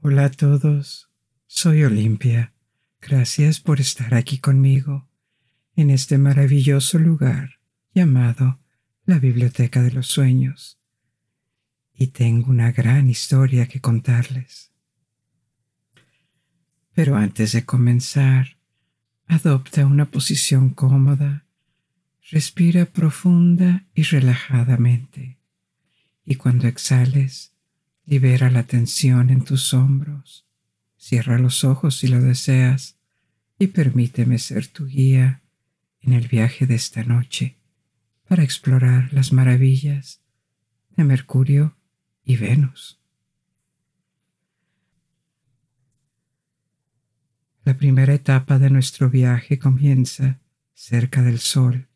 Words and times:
Hola 0.00 0.26
a 0.26 0.30
todos, 0.30 1.10
soy 1.48 1.82
Olimpia. 1.82 2.54
Gracias 3.00 3.58
por 3.58 3.80
estar 3.80 4.14
aquí 4.14 4.38
conmigo 4.38 5.08
en 5.74 5.90
este 5.90 6.18
maravilloso 6.18 7.00
lugar 7.00 7.58
llamado 7.92 8.60
la 9.06 9.18
Biblioteca 9.18 9.82
de 9.82 9.90
los 9.90 10.06
Sueños. 10.06 10.78
Y 11.92 12.08
tengo 12.08 12.48
una 12.48 12.70
gran 12.70 13.10
historia 13.10 13.66
que 13.66 13.80
contarles. 13.80 14.70
Pero 16.94 17.16
antes 17.16 17.50
de 17.50 17.64
comenzar, 17.64 18.56
adopta 19.26 19.84
una 19.84 20.04
posición 20.04 20.70
cómoda, 20.70 21.44
respira 22.30 22.84
profunda 22.84 23.84
y 23.96 24.04
relajadamente. 24.04 25.40
Y 26.24 26.36
cuando 26.36 26.68
exhales, 26.68 27.52
Libera 28.08 28.50
la 28.50 28.62
tensión 28.62 29.28
en 29.28 29.44
tus 29.44 29.74
hombros. 29.74 30.46
Cierra 30.96 31.38
los 31.38 31.62
ojos 31.62 31.98
si 31.98 32.08
lo 32.08 32.22
deseas 32.22 32.96
y 33.58 33.66
permíteme 33.66 34.38
ser 34.38 34.66
tu 34.66 34.86
guía 34.86 35.42
en 36.00 36.14
el 36.14 36.26
viaje 36.26 36.66
de 36.66 36.74
esta 36.74 37.04
noche 37.04 37.58
para 38.26 38.42
explorar 38.42 39.12
las 39.12 39.30
maravillas 39.34 40.22
de 40.96 41.04
Mercurio 41.04 41.76
y 42.24 42.38
Venus. 42.38 42.98
La 47.62 47.76
primera 47.76 48.14
etapa 48.14 48.58
de 48.58 48.70
nuestro 48.70 49.10
viaje 49.10 49.58
comienza 49.58 50.40
cerca 50.72 51.20
del 51.20 51.40
Sol, 51.40 51.88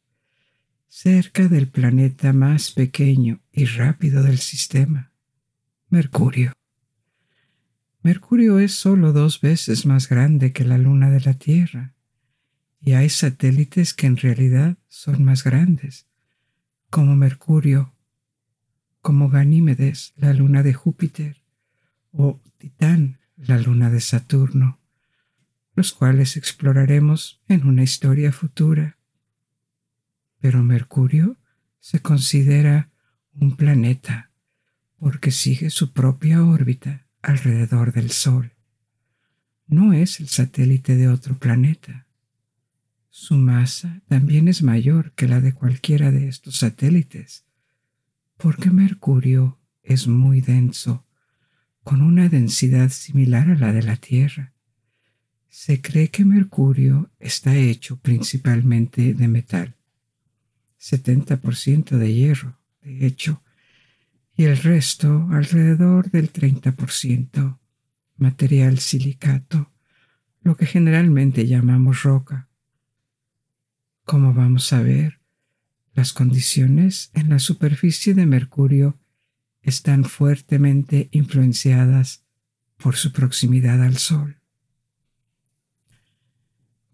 cerca 0.88 1.48
del 1.48 1.68
planeta 1.68 2.34
más 2.34 2.70
pequeño 2.70 3.40
y 3.50 3.64
rápido 3.64 4.22
del 4.22 4.36
sistema. 4.36 5.11
Mercurio. 5.92 6.54
Mercurio 8.02 8.58
es 8.60 8.72
solo 8.74 9.12
dos 9.12 9.42
veces 9.42 9.84
más 9.84 10.08
grande 10.08 10.54
que 10.54 10.64
la 10.64 10.78
luna 10.78 11.10
de 11.10 11.20
la 11.20 11.34
Tierra, 11.34 11.92
y 12.80 12.92
hay 12.92 13.10
satélites 13.10 13.92
que 13.92 14.06
en 14.06 14.16
realidad 14.16 14.78
son 14.88 15.22
más 15.22 15.44
grandes, 15.44 16.06
como 16.88 17.14
Mercurio, 17.14 17.92
como 19.02 19.28
Ganímedes, 19.28 20.14
la 20.16 20.32
luna 20.32 20.62
de 20.62 20.72
Júpiter, 20.72 21.42
o 22.10 22.40
Titán, 22.56 23.18
la 23.36 23.58
luna 23.58 23.90
de 23.90 24.00
Saturno, 24.00 24.80
los 25.74 25.92
cuales 25.92 26.38
exploraremos 26.38 27.42
en 27.48 27.66
una 27.66 27.82
historia 27.82 28.32
futura. 28.32 28.96
Pero 30.40 30.62
Mercurio 30.62 31.36
se 31.80 32.00
considera 32.00 32.90
un 33.34 33.56
planeta 33.56 34.31
porque 35.02 35.32
sigue 35.32 35.68
su 35.70 35.92
propia 35.92 36.44
órbita 36.44 37.08
alrededor 37.22 37.92
del 37.92 38.12
Sol. 38.12 38.52
No 39.66 39.92
es 39.92 40.20
el 40.20 40.28
satélite 40.28 40.94
de 40.94 41.08
otro 41.08 41.36
planeta. 41.40 42.06
Su 43.10 43.34
masa 43.34 44.00
también 44.06 44.46
es 44.46 44.62
mayor 44.62 45.10
que 45.14 45.26
la 45.26 45.40
de 45.40 45.54
cualquiera 45.54 46.12
de 46.12 46.28
estos 46.28 46.58
satélites, 46.58 47.44
porque 48.36 48.70
Mercurio 48.70 49.58
es 49.82 50.06
muy 50.06 50.40
denso, 50.40 51.04
con 51.82 52.00
una 52.00 52.28
densidad 52.28 52.90
similar 52.90 53.50
a 53.50 53.56
la 53.56 53.72
de 53.72 53.82
la 53.82 53.96
Tierra. 53.96 54.52
Se 55.48 55.80
cree 55.80 56.10
que 56.10 56.24
Mercurio 56.24 57.10
está 57.18 57.56
hecho 57.56 57.96
principalmente 57.96 59.14
de 59.14 59.26
metal, 59.26 59.74
70% 60.78 61.96
de 61.98 62.14
hierro, 62.14 62.56
de 62.82 63.04
hecho, 63.04 63.42
y 64.36 64.44
el 64.44 64.56
resto, 64.56 65.28
alrededor 65.30 66.10
del 66.10 66.32
30%, 66.32 67.58
material 68.16 68.78
silicato, 68.78 69.72
lo 70.42 70.56
que 70.56 70.66
generalmente 70.66 71.46
llamamos 71.46 72.02
roca. 72.02 72.48
Como 74.04 74.34
vamos 74.34 74.72
a 74.72 74.82
ver, 74.82 75.20
las 75.94 76.12
condiciones 76.12 77.10
en 77.14 77.28
la 77.28 77.38
superficie 77.38 78.14
de 78.14 78.26
Mercurio 78.26 78.98
están 79.60 80.04
fuertemente 80.04 81.08
influenciadas 81.12 82.24
por 82.78 82.96
su 82.96 83.12
proximidad 83.12 83.82
al 83.82 83.96
Sol. 83.96 84.40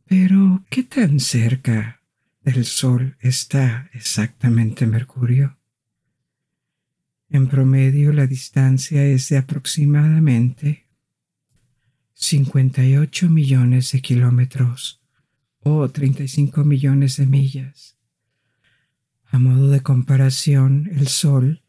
Pero, 0.05 0.65
¿qué 0.71 0.83
tan 0.83 1.21
cerca 1.21 2.03
del 2.41 2.65
Sol 2.65 3.17
está 3.21 3.89
exactamente 3.93 4.87
Mercurio? 4.87 5.58
En 7.31 7.47
promedio 7.47 8.13
la 8.13 8.27
distancia 8.27 9.05
es 9.05 9.29
de 9.29 9.37
aproximadamente 9.37 10.87
58 12.15 13.29
millones 13.29 13.93
de 13.93 14.01
kilómetros 14.01 15.03
o 15.61 15.89
35 15.89 16.65
millones 16.65 17.19
de 17.19 17.27
millas. 17.27 17.99
A 19.27 19.39
modo 19.39 19.69
de 19.69 19.83
comparación, 19.83 20.89
el 20.91 21.07
Sol 21.09 21.63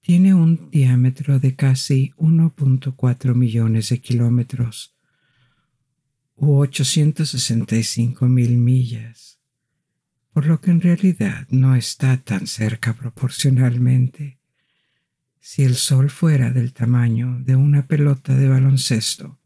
tiene 0.00 0.32
un 0.32 0.70
diámetro 0.70 1.40
de 1.40 1.56
casi 1.56 2.12
1.4 2.16 3.34
millones 3.34 3.88
de 3.88 4.00
kilómetros 4.00 4.94
u 6.36 6.58
865 6.58 8.26
mil 8.26 8.58
millas, 8.58 9.40
por 10.32 10.46
lo 10.46 10.60
que 10.60 10.70
en 10.70 10.80
realidad 10.80 11.48
no 11.50 11.74
está 11.74 12.16
tan 12.18 12.46
cerca 12.46 12.92
proporcionalmente 12.94 14.38
si 15.46 15.62
el 15.62 15.74
Sol 15.74 16.08
fuera 16.08 16.50
del 16.50 16.72
tamaño 16.72 17.38
de 17.40 17.54
una 17.54 17.86
pelota 17.86 18.34
de 18.34 18.48
baloncesto, 18.48 19.38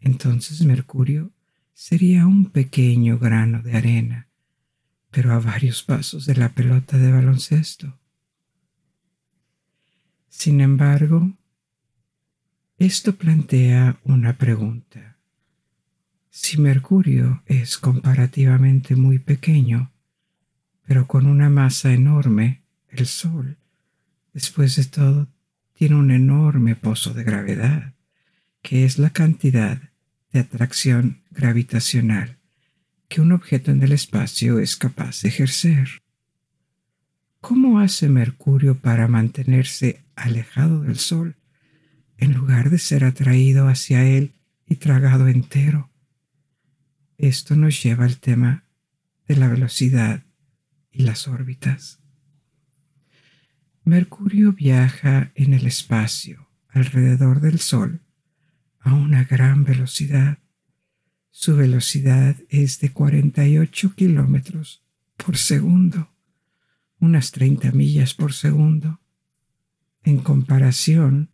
entonces 0.00 0.64
Mercurio 0.64 1.32
sería 1.72 2.26
un 2.26 2.50
pequeño 2.50 3.16
grano 3.16 3.62
de 3.62 3.76
arena, 3.76 4.28
pero 5.12 5.32
a 5.32 5.38
varios 5.38 5.84
pasos 5.84 6.26
de 6.26 6.34
la 6.34 6.48
pelota 6.48 6.98
de 6.98 7.12
baloncesto. 7.12 8.00
Sin 10.28 10.60
embargo, 10.60 11.38
esto 12.76 13.14
plantea 13.14 14.00
una 14.02 14.36
pregunta. 14.36 15.18
Si 16.30 16.60
Mercurio 16.60 17.44
es 17.46 17.78
comparativamente 17.78 18.96
muy 18.96 19.20
pequeño, 19.20 19.92
pero 20.82 21.06
con 21.06 21.28
una 21.28 21.48
masa 21.48 21.92
enorme, 21.92 22.64
el 22.88 23.06
Sol 23.06 23.56
después 24.36 24.76
de 24.76 24.84
todo, 24.84 25.28
tiene 25.72 25.94
un 25.94 26.10
enorme 26.10 26.76
pozo 26.76 27.14
de 27.14 27.24
gravedad, 27.24 27.94
que 28.60 28.84
es 28.84 28.98
la 28.98 29.08
cantidad 29.08 29.80
de 30.30 30.40
atracción 30.40 31.22
gravitacional 31.30 32.38
que 33.08 33.22
un 33.22 33.32
objeto 33.32 33.70
en 33.70 33.82
el 33.82 33.92
espacio 33.92 34.58
es 34.58 34.76
capaz 34.76 35.22
de 35.22 35.30
ejercer. 35.30 35.88
¿Cómo 37.40 37.80
hace 37.80 38.10
Mercurio 38.10 38.78
para 38.78 39.08
mantenerse 39.08 40.04
alejado 40.16 40.82
del 40.82 40.98
Sol 40.98 41.36
en 42.18 42.34
lugar 42.34 42.68
de 42.68 42.76
ser 42.76 43.04
atraído 43.04 43.68
hacia 43.68 44.04
él 44.04 44.34
y 44.66 44.76
tragado 44.76 45.28
entero? 45.28 45.90
Esto 47.16 47.56
nos 47.56 47.82
lleva 47.82 48.04
al 48.04 48.18
tema 48.18 48.64
de 49.26 49.36
la 49.36 49.48
velocidad 49.48 50.24
y 50.92 51.04
las 51.04 51.26
órbitas. 51.26 52.00
Mercurio 53.86 54.52
viaja 54.52 55.30
en 55.36 55.54
el 55.54 55.64
espacio 55.64 56.48
alrededor 56.70 57.40
del 57.40 57.60
Sol 57.60 58.02
a 58.80 58.94
una 58.94 59.22
gran 59.22 59.62
velocidad. 59.62 60.40
Su 61.30 61.54
velocidad 61.54 62.34
es 62.48 62.80
de 62.80 62.92
48 62.92 63.94
kilómetros 63.94 64.82
por 65.16 65.36
segundo, 65.36 66.10
unas 66.98 67.30
30 67.30 67.70
millas 67.70 68.12
por 68.14 68.32
segundo. 68.32 68.98
En 70.02 70.18
comparación, 70.18 71.30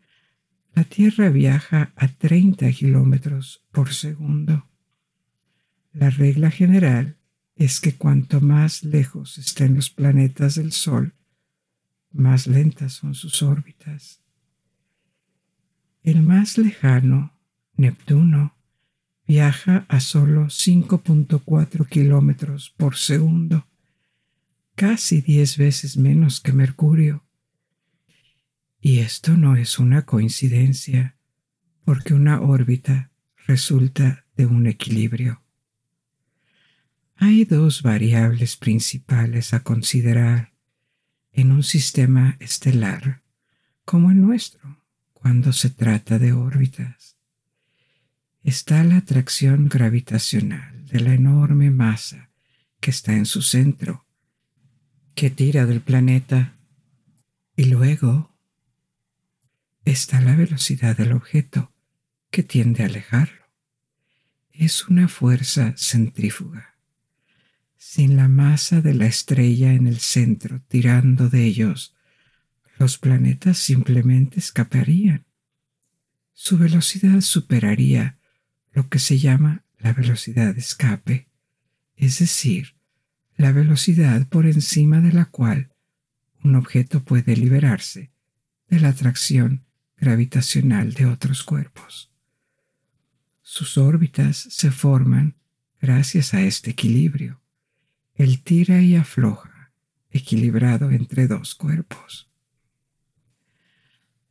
la 0.75 0.84
Tierra 0.84 1.31
viaja 1.31 1.95
a 1.97 2.09
30 2.09 2.71
kilómetros 2.72 3.65
por 3.72 3.95
segundo. 3.95 4.69
La 5.95 6.10
regla 6.10 6.51
general 6.51 7.16
es 7.57 7.81
que 7.81 7.95
cuanto 7.95 8.43
más 8.43 8.84
lejos 8.84 9.39
estén 9.39 9.75
los 9.75 9.89
planetas 9.89 10.57
del 10.57 10.72
Sol, 10.72 11.15
más 12.12 12.47
lentas 12.47 12.94
son 12.94 13.14
sus 13.14 13.42
órbitas. 13.42 14.22
El 16.03 16.22
más 16.22 16.59
lejano, 16.59 17.38
Neptuno, 17.76 18.56
viaja 19.26 19.86
a 19.88 20.00
solo 20.00 20.47
5.4 20.47 21.88
kilómetros 21.88 22.74
por 22.76 22.97
segundo, 22.97 23.66
casi 24.74 25.20
10 25.20 25.59
veces 25.59 25.97
menos 25.97 26.41
que 26.41 26.53
Mercurio. 26.53 27.24
Y 28.80 28.98
esto 28.98 29.36
no 29.36 29.56
es 29.56 29.78
una 29.78 30.04
coincidencia, 30.04 31.16
porque 31.84 32.14
una 32.14 32.41
órbita 32.41 33.12
resulta 33.47 34.26
de 34.36 34.47
un 34.47 34.66
equilibrio. 34.66 35.42
Hay 37.16 37.44
dos 37.44 37.82
variables 37.82 38.56
principales 38.56 39.54
a 39.54 39.62
considerar 39.62 40.52
en 41.33 41.51
un 41.51 41.63
sistema 41.63 42.37
estelar 42.41 43.23
como 43.84 44.11
el 44.11 44.21
nuestro, 44.21 44.79
cuando 45.13 45.53
se 45.53 45.71
trata 45.71 46.19
de 46.19 46.33
órbitas. 46.33 47.17
Está 48.43 48.83
la 48.84 48.99
atracción 48.99 49.69
gravitacional 49.69 50.87
de 50.87 51.01
la 51.01 51.15
enorme 51.15 51.71
masa 51.71 52.31
que 52.81 52.91
está 52.91 53.13
en 53.13 53.27
su 53.27 53.43
centro, 53.43 54.05
que 55.15 55.31
tira 55.31 55.67
del 55.67 55.81
planeta, 55.81 56.55
y 57.55 57.65
luego 57.65 58.34
está 59.84 60.21
la 60.21 60.34
velocidad 60.34 60.97
del 60.97 61.13
objeto, 61.13 61.73
que 62.31 62.43
tiende 62.43 62.83
a 62.83 62.87
alejarlo. 62.87 63.45
Es 64.51 64.89
una 64.89 65.07
fuerza 65.07 65.75
centrífuga. 65.77 66.72
Sin 67.84 68.17
la 68.17 68.29
masa 68.29 68.81
de 68.81 68.95
la 68.95 69.07
estrella 69.07 69.73
en 69.75 69.89
el 69.89 69.99
centro 69.99 70.63
tirando 70.69 71.29
de 71.29 71.45
ellos, 71.45 71.95
los 72.79 72.97
planetas 72.97 73.59
simplemente 73.59 74.39
escaparían. 74.39 75.27
Su 76.33 76.57
velocidad 76.57 77.21
superaría 77.21 78.19
lo 78.73 78.89
que 78.89 79.01
se 79.01 79.19
llama 79.19 79.65
la 79.79 79.93
velocidad 79.93 80.55
de 80.55 80.61
escape, 80.61 81.29
es 81.97 82.21
decir, 82.21 82.77
la 83.37 83.51
velocidad 83.51 84.27
por 84.29 84.47
encima 84.47 85.01
de 85.01 85.13
la 85.13 85.27
cual 85.27 85.75
un 86.43 86.55
objeto 86.55 87.03
puede 87.03 87.37
liberarse 87.37 88.13
de 88.69 88.79
la 88.81 88.91
atracción 88.91 89.67
gravitacional 89.99 90.95
de 90.95 91.07
otros 91.07 91.43
cuerpos. 91.43 92.13
Sus 93.43 93.77
órbitas 93.77 94.37
se 94.37 94.71
forman 94.71 95.34
gracias 95.81 96.33
a 96.33 96.43
este 96.43 96.71
equilibrio, 96.71 97.41
el 98.14 98.42
tira 98.42 98.80
y 98.80 98.97
afloja, 98.97 99.72
equilibrado 100.10 100.91
entre 100.91 101.26
dos 101.26 101.54
cuerpos. 101.54 102.30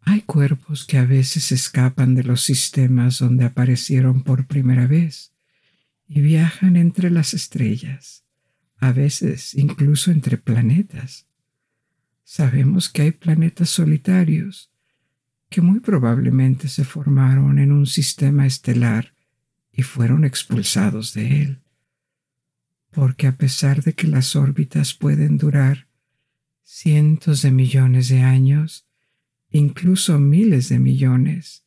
Hay 0.02 0.22
cuerpos 0.22 0.86
que 0.86 0.98
a 0.98 1.06
veces 1.06 1.52
escapan 1.52 2.16
de 2.16 2.24
los 2.24 2.42
sistemas 2.42 3.20
donde 3.20 3.46
aparecieron 3.46 4.24
por 4.24 4.48
primera 4.48 4.88
vez 4.88 5.34
y 6.08 6.22
viajan 6.22 6.76
entre 6.76 7.10
las 7.10 7.34
estrellas, 7.34 8.24
a 8.78 8.92
veces 8.92 9.54
incluso 9.54 10.12
entre 10.12 10.38
planetas. 10.38 11.28
Sabemos 12.24 12.90
que 12.90 13.04
hay 13.04 13.12
planetas 13.12 13.70
solitarios 13.70 14.72
que 15.50 15.62
muy 15.62 15.82
probablemente 15.82 16.68
se 16.68 16.86
formaron 16.86 17.60
en 17.60 17.72
un 17.72 17.86
sistema 17.86 18.48
estelar 18.48 19.14
y 19.72 19.84
fueron 19.84 20.24
expulsados 20.24 21.14
de 21.14 21.42
él, 21.42 21.62
porque 22.92 23.28
a 23.28 23.38
pesar 23.38 23.84
de 23.84 23.94
que 23.94 24.08
las 24.08 24.36
órbitas 24.36 24.94
pueden 24.94 25.38
durar 25.38 25.88
cientos 26.62 27.42
de 27.42 27.52
millones 27.52 28.10
de 28.10 28.22
años, 28.22 28.88
incluso 29.50 30.20
miles 30.20 30.70
de 30.70 30.80
millones, 30.80 31.64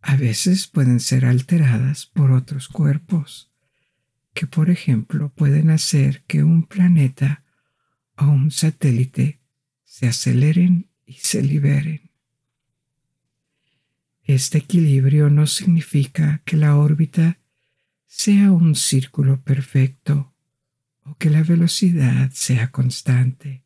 a 0.00 0.16
veces 0.16 0.68
pueden 0.68 1.00
ser 1.00 1.24
alteradas 1.24 2.06
por 2.06 2.30
otros 2.30 2.68
cuerpos, 2.68 3.52
que 4.32 4.46
por 4.46 4.70
ejemplo 4.70 5.32
pueden 5.34 5.70
hacer 5.70 6.22
que 6.26 6.44
un 6.44 6.62
planeta 6.62 7.44
o 8.16 8.26
un 8.26 8.50
satélite 8.50 9.40
se 9.84 10.06
aceleren 10.06 10.88
y 11.04 11.14
se 11.14 11.42
liberen. 11.42 12.10
Este 14.22 14.58
equilibrio 14.58 15.30
no 15.30 15.46
significa 15.46 16.42
que 16.44 16.56
la 16.56 16.76
órbita 16.76 17.37
sea 18.08 18.50
un 18.50 18.74
círculo 18.74 19.42
perfecto 19.42 20.32
o 21.04 21.14
que 21.16 21.28
la 21.28 21.42
velocidad 21.42 22.30
sea 22.32 22.70
constante. 22.70 23.62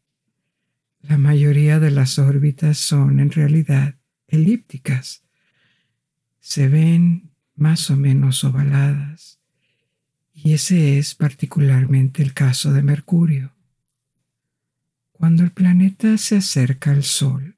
La 1.01 1.17
mayoría 1.17 1.79
de 1.79 1.93
las 1.93 2.19
órbitas 2.19 2.77
son 2.77 3.21
en 3.21 3.31
realidad 3.31 3.95
elípticas. 4.27 5.23
Se 6.41 6.69
ven 6.69 7.31
más 7.55 7.89
o 7.91 7.97
menos 7.97 8.43
ovaladas 8.43 9.39
y 10.35 10.55
ese 10.55 10.99
es 10.99 11.15
particularmente 11.15 12.23
el 12.23 12.35
caso 12.35 12.73
de 12.73 12.83
Mercurio. 12.83 13.55
Cuando 15.13 15.45
el 15.45 15.53
planeta 15.53 16.19
se 16.19 16.39
acerca 16.39 16.91
al 16.91 17.05
Sol, 17.05 17.57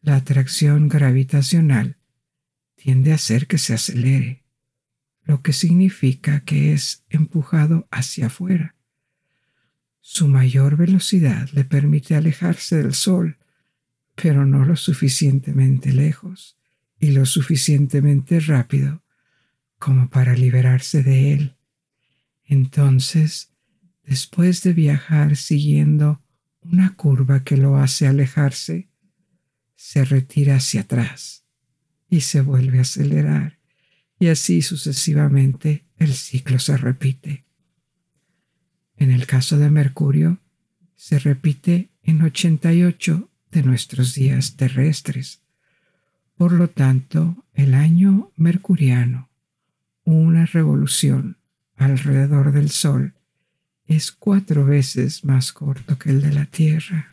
la 0.00 0.16
atracción 0.16 0.88
gravitacional 0.88 1.98
tiende 2.74 3.12
a 3.12 3.16
hacer 3.16 3.46
que 3.46 3.58
se 3.58 3.74
acelere, 3.74 4.43
lo 5.24 5.42
que 5.42 5.52
significa 5.52 6.40
que 6.40 6.72
es 6.72 7.04
empujado 7.08 7.88
hacia 7.90 8.26
afuera. 8.26 8.74
Su 10.00 10.28
mayor 10.28 10.76
velocidad 10.76 11.48
le 11.52 11.64
permite 11.64 12.14
alejarse 12.14 12.76
del 12.76 12.94
Sol, 12.94 13.38
pero 14.14 14.44
no 14.46 14.64
lo 14.64 14.76
suficientemente 14.76 15.92
lejos 15.92 16.56
y 16.98 17.10
lo 17.10 17.26
suficientemente 17.26 18.40
rápido 18.40 19.02
como 19.78 20.08
para 20.08 20.34
liberarse 20.34 21.02
de 21.02 21.32
él. 21.32 21.56
Entonces, 22.44 23.50
después 24.04 24.62
de 24.62 24.72
viajar 24.72 25.36
siguiendo 25.36 26.22
una 26.60 26.94
curva 26.96 27.44
que 27.44 27.56
lo 27.56 27.76
hace 27.76 28.06
alejarse, 28.06 28.88
se 29.74 30.04
retira 30.04 30.56
hacia 30.56 30.82
atrás 30.82 31.44
y 32.08 32.20
se 32.20 32.40
vuelve 32.40 32.78
a 32.78 32.82
acelerar, 32.82 33.58
y 34.24 34.28
así 34.28 34.62
sucesivamente 34.62 35.84
el 35.98 36.14
ciclo 36.14 36.58
se 36.58 36.78
repite. 36.78 37.44
En 38.96 39.10
el 39.10 39.26
caso 39.26 39.58
de 39.58 39.68
Mercurio, 39.68 40.38
se 40.96 41.18
repite 41.18 41.90
en 42.02 42.22
88 42.22 43.28
de 43.52 43.62
nuestros 43.62 44.14
días 44.14 44.56
terrestres. 44.56 45.42
Por 46.38 46.52
lo 46.52 46.70
tanto, 46.70 47.44
el 47.52 47.74
año 47.74 48.32
mercuriano, 48.36 49.28
una 50.04 50.46
revolución 50.46 51.36
alrededor 51.76 52.52
del 52.52 52.70
Sol, 52.70 53.12
es 53.86 54.10
cuatro 54.10 54.64
veces 54.64 55.22
más 55.26 55.52
corto 55.52 55.98
que 55.98 56.08
el 56.08 56.22
de 56.22 56.32
la 56.32 56.46
Tierra. 56.46 57.12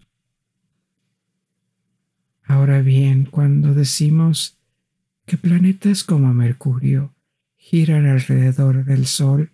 Ahora 2.44 2.82
bien, 2.82 3.26
cuando 3.26 3.74
decimos 3.74 4.61
que 5.26 5.38
planetas 5.38 6.04
como 6.04 6.34
Mercurio 6.34 7.14
giran 7.58 8.06
alrededor 8.06 8.86
del 8.86 9.06
Sol, 9.06 9.52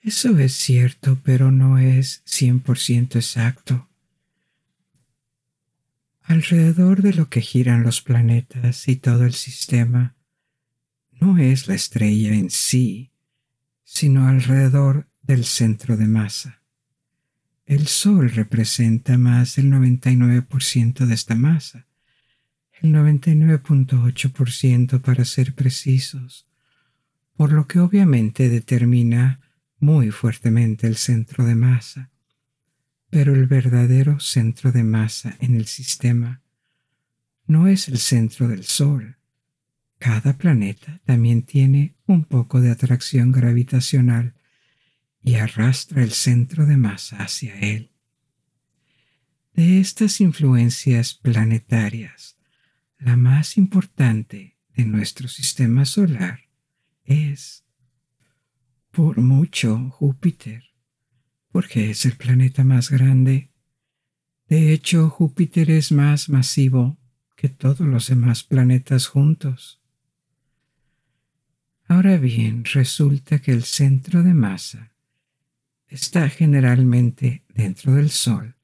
eso 0.00 0.36
es 0.38 0.54
cierto, 0.54 1.20
pero 1.22 1.52
no 1.52 1.78
es 1.78 2.24
100% 2.26 3.16
exacto. 3.16 3.88
Alrededor 6.22 7.02
de 7.02 7.14
lo 7.14 7.28
que 7.28 7.40
giran 7.40 7.82
los 7.82 8.00
planetas 8.00 8.88
y 8.88 8.96
todo 8.96 9.24
el 9.24 9.34
sistema, 9.34 10.16
no 11.12 11.38
es 11.38 11.68
la 11.68 11.74
estrella 11.74 12.34
en 12.34 12.50
sí, 12.50 13.12
sino 13.84 14.26
alrededor 14.26 15.06
del 15.22 15.44
centro 15.44 15.96
de 15.96 16.08
masa. 16.08 16.62
El 17.64 17.86
Sol 17.86 18.30
representa 18.30 19.16
más 19.18 19.54
del 19.54 19.70
99% 19.70 21.06
de 21.06 21.14
esta 21.14 21.36
masa, 21.36 21.86
el 22.82 22.92
99.8% 22.92 25.00
para 25.00 25.24
ser 25.24 25.54
precisos, 25.54 26.46
por 27.36 27.52
lo 27.52 27.66
que 27.66 27.78
obviamente 27.78 28.48
determina 28.48 29.40
muy 29.78 30.10
fuertemente 30.10 30.86
el 30.86 30.96
centro 30.96 31.44
de 31.44 31.54
masa, 31.54 32.10
pero 33.08 33.34
el 33.34 33.46
verdadero 33.46 34.20
centro 34.20 34.72
de 34.72 34.82
masa 34.82 35.36
en 35.40 35.54
el 35.54 35.66
sistema 35.66 36.42
no 37.46 37.68
es 37.68 37.88
el 37.88 37.98
centro 37.98 38.48
del 38.48 38.64
Sol. 38.64 39.16
Cada 39.98 40.36
planeta 40.36 41.00
también 41.04 41.42
tiene 41.42 41.94
un 42.06 42.24
poco 42.24 42.60
de 42.60 42.70
atracción 42.70 43.30
gravitacional 43.30 44.34
y 45.22 45.34
arrastra 45.34 46.02
el 46.02 46.10
centro 46.10 46.66
de 46.66 46.76
masa 46.76 47.18
hacia 47.18 47.58
él. 47.60 47.92
De 49.54 49.78
estas 49.78 50.20
influencias 50.20 51.14
planetarias, 51.14 52.36
la 53.04 53.16
más 53.16 53.56
importante 53.58 54.56
de 54.76 54.84
nuestro 54.84 55.26
sistema 55.26 55.84
solar 55.84 56.40
es 57.04 57.64
por 58.92 59.20
mucho 59.20 59.90
Júpiter, 59.90 60.62
porque 61.50 61.90
es 61.90 62.04
el 62.06 62.16
planeta 62.16 62.62
más 62.62 62.90
grande. 62.90 63.50
De 64.48 64.72
hecho, 64.72 65.10
Júpiter 65.10 65.70
es 65.70 65.90
más 65.90 66.28
masivo 66.28 66.98
que 67.36 67.48
todos 67.48 67.80
los 67.80 68.06
demás 68.06 68.44
planetas 68.44 69.08
juntos. 69.08 69.80
Ahora 71.88 72.18
bien, 72.18 72.64
resulta 72.64 73.40
que 73.40 73.50
el 73.50 73.64
centro 73.64 74.22
de 74.22 74.34
masa 74.34 74.92
está 75.88 76.28
generalmente 76.28 77.44
dentro 77.48 77.94
del 77.94 78.10
Sol, 78.10 78.54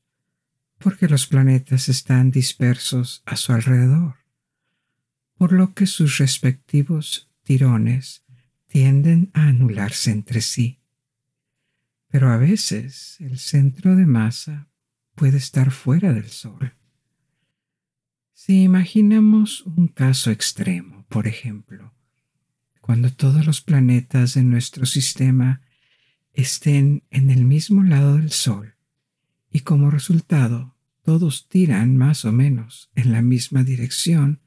porque 0.78 1.09
los 1.09 1.26
planetas 1.26 1.88
están 1.88 2.30
dispersos 2.30 3.23
a 3.26 3.35
su 3.37 3.52
alrededor, 3.52 4.17
por 5.38 5.52
lo 5.52 5.73
que 5.73 5.87
sus 5.87 6.18
respectivos 6.18 7.30
tirones 7.45 8.25
tienden 8.66 9.30
a 9.33 9.45
anularse 9.45 10.11
entre 10.11 10.40
sí. 10.40 10.80
Pero 12.09 12.30
a 12.30 12.37
veces 12.37 13.16
el 13.21 13.38
centro 13.38 13.95
de 13.95 14.04
masa 14.04 14.68
puede 15.14 15.37
estar 15.37 15.71
fuera 15.71 16.12
del 16.12 16.28
Sol. 16.28 16.75
Si 18.33 18.62
imaginamos 18.62 19.62
un 19.62 19.88
caso 19.88 20.30
extremo, 20.30 21.07
por 21.09 21.26
ejemplo, 21.26 21.95
cuando 22.80 23.12
todos 23.12 23.47
los 23.47 23.61
planetas 23.61 24.35
de 24.35 24.42
nuestro 24.42 24.87
sistema 24.87 25.61
estén 26.33 27.04
en 27.11 27.30
el 27.30 27.45
mismo 27.45 27.85
lado 27.85 28.16
del 28.16 28.33
Sol 28.33 28.75
y 29.50 29.61
como 29.61 29.90
resultado 29.90 30.75
todos 31.02 31.49
tiran 31.49 31.97
más 31.97 32.25
o 32.25 32.33
menos 32.33 32.90
en 32.95 33.12
la 33.12 33.23
misma 33.23 33.62
dirección, 33.62 34.40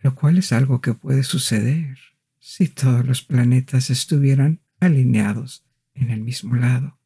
lo 0.00 0.14
cual 0.14 0.38
es 0.38 0.52
algo 0.52 0.80
que 0.80 0.94
puede 0.94 1.22
suceder 1.22 1.98
si 2.38 2.68
todos 2.68 3.04
los 3.04 3.22
planetas 3.22 3.90
estuvieran 3.90 4.60
alineados 4.80 5.64
en 5.94 6.10
el 6.10 6.22
mismo 6.22 6.56
lado. 6.56 6.98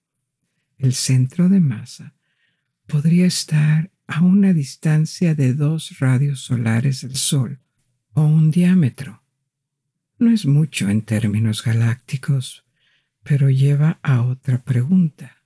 El 0.79 0.95
centro 0.95 1.49
de 1.49 1.61
masa 1.61 2.15
podría 2.87 3.27
estar 3.27 3.91
a 4.07 4.23
una 4.23 4.53
distancia 4.53 5.35
de 5.35 5.55
dos 5.55 5.99
radios 5.99 6.41
solares 6.41 7.03
del 7.03 7.17
Sol 7.17 7.61
o 8.13 8.23
un 8.23 8.51
diámetro. 8.51 9.23
No 10.19 10.31
es 10.31 10.47
mucho 10.47 10.89
en 10.89 11.03
términos 11.03 11.65
galácticos, 11.65 12.65
pero 13.23 13.51
lleva 13.51 13.99
a 14.03 14.23
otra 14.23 14.63
pregunta. 14.63 15.43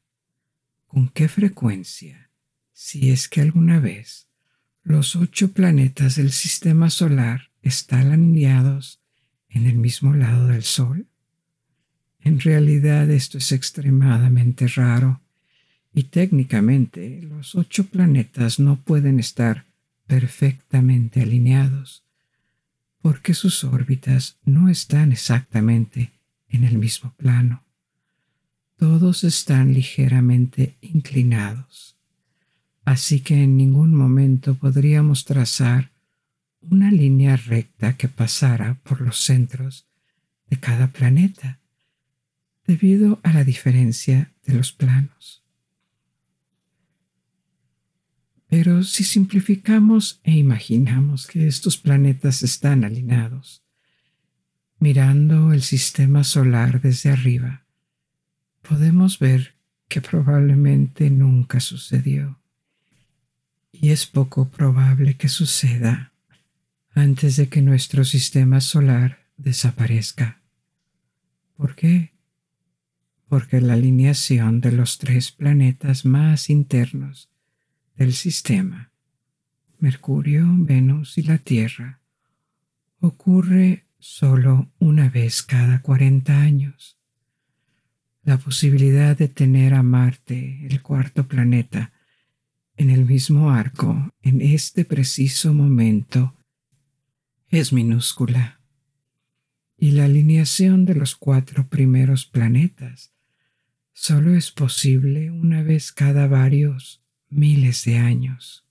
¿Con 0.87 1.09
qué 1.09 1.29
frecuencia, 1.29 2.31
si 2.73 3.11
es 3.11 3.29
que 3.29 3.41
alguna 3.41 3.79
vez 3.79 4.28
los 4.89 5.17
ocho 5.17 5.53
planetas 5.53 6.17
del 6.17 6.33
sistema 6.33 6.89
solar 6.89 7.51
están 7.61 8.11
alineados 8.11 9.01
en 9.51 9.67
el 9.67 9.77
mismo 9.77 10.15
lado 10.15 10.47
del 10.47 10.63
Sol? 10.63 11.07
En 12.21 12.41
realidad 12.41 13.11
esto 13.11 13.37
es 13.37 13.53
extremadamente 13.53 14.67
raro 14.67 15.21
y 15.93 16.05
técnicamente 16.05 17.21
los 17.23 17.55
ocho 17.55 17.85
planetas 17.85 18.59
no 18.59 18.77
pueden 18.77 19.21
estar 19.21 19.67
perfectamente 20.07 21.21
alineados 21.21 22.03
porque 23.03 23.35
sus 23.35 23.65
órbitas 23.65 24.39
no 24.47 24.71
están 24.71 25.13
exactamente 25.13 26.13
en 26.49 26.65
el 26.65 26.79
mismo 26.79 27.13
plano. 27.19 27.63
Todos 28.79 29.23
están 29.25 29.75
ligeramente 29.75 30.79
inclinados, 30.81 31.98
así 32.89 33.21
que 33.21 33.43
en 33.43 33.59
ningún 33.59 33.95
momento 33.95 34.55
podríamos 34.55 35.27
trazar 35.27 35.91
una 36.63 36.91
línea 36.91 37.37
recta 37.37 37.99
que 37.99 38.09
pasara 38.09 38.81
por 38.83 39.03
los 39.03 39.19
centros 39.19 39.87
de 40.49 40.59
cada 40.59 40.87
planeta, 40.87 41.61
debido 42.67 43.21
a 43.25 43.35
la 43.35 43.45
diferencia 43.45 44.33
de 44.47 44.55
los 44.55 44.73
planos. 44.73 45.45
Pero 48.47 48.83
si 48.83 49.05
simplificamos 49.05 50.21
e 50.25 50.33
imaginamos 50.33 51.27
que 51.27 51.47
estos 51.47 51.77
planetas 51.77 52.43
están 52.43 52.85
alineados, 52.85 53.63
mirando 54.79 55.53
el 55.53 55.61
sistema 55.61 56.25
solar 56.25 56.81
desde 56.81 57.11
arriba, 57.11 57.67
podemos 58.63 59.19
ver 59.19 59.57
que 59.89 60.01
probablemente 60.01 61.11
nunca 61.11 61.61
sucedió. 61.61 62.38
Y 63.73 63.91
es 63.91 64.07
poco 64.07 64.49
probable 64.49 65.17
que 65.17 65.29
suceda 65.29 66.13
antes 66.95 67.37
de 67.37 67.49
que 67.49 67.63
nuestro 67.63 68.05
sistema 68.05 68.61
solar 68.61 69.27
desaparezca. 69.37 70.41
¿Por 71.57 71.75
qué? 71.75 72.13
Porque 73.29 73.61
la 73.61 73.75
alineación 73.75 74.61
de 74.61 74.73
los 74.73 74.99
tres 74.99 75.31
planetas 75.31 76.05
más 76.05 76.51
internos 76.51 77.31
del 77.97 78.15
sistema, 78.15 78.91
Mercurio, 79.79 80.47
Venus 80.49 81.19
y 81.19 81.23
la 81.23 81.39
Tierra, 81.39 82.01
ocurre 83.01 83.87
solo 83.99 84.71
una 84.79 85.09
vez 85.09 85.43
cada 85.43 85.83
40 85.83 86.41
años. 86.41 86.97
La 88.23 88.39
posibilidad 88.39 89.17
de 89.17 89.29
tener 89.29 89.75
a 89.75 89.83
Marte, 89.83 90.67
el 90.67 90.83
cuarto 90.83 91.27
planeta, 91.27 91.93
en 92.79 92.91
el 92.91 93.05
mismo 93.05 93.51
arco 93.51 94.15
en 94.23 94.41
este 94.41 94.85
preciso 94.85 95.53
momento 95.53 96.37
es 97.49 97.73
minúscula. 97.73 98.61
Y 99.77 99.91
la 99.91 100.05
alineación 100.05 100.85
de 100.85 100.95
los 100.95 101.17
cuatro 101.17 101.69
primeros 101.69 102.25
planetas 102.25 103.13
solo 103.93 104.33
es 104.35 104.53
posible 104.53 105.33
una 105.33 105.63
vez 105.63 105.91
cada 105.91 106.29
varios 106.29 107.03
miles 107.29 107.85
de 107.85 107.99
años. 107.99 108.65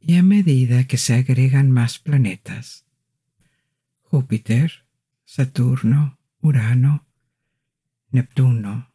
Y 0.00 0.16
a 0.16 0.22
medida 0.22 0.84
que 0.86 0.96
se 0.96 1.14
agregan 1.14 1.72
más 1.72 1.98
planetas, 1.98 2.86
Júpiter, 4.02 4.86
Saturno, 5.24 6.20
Urano, 6.40 7.08
Neptuno, 8.10 8.91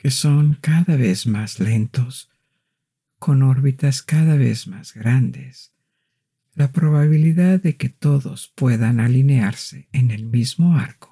que 0.00 0.10
son 0.10 0.56
cada 0.62 0.96
vez 0.96 1.26
más 1.26 1.60
lentos, 1.60 2.30
con 3.18 3.42
órbitas 3.42 4.00
cada 4.00 4.36
vez 4.36 4.66
más 4.66 4.94
grandes, 4.94 5.74
la 6.54 6.72
probabilidad 6.72 7.60
de 7.60 7.76
que 7.76 7.90
todos 7.90 8.50
puedan 8.54 8.98
alinearse 8.98 9.90
en 9.92 10.10
el 10.10 10.24
mismo 10.24 10.78
arco 10.78 11.10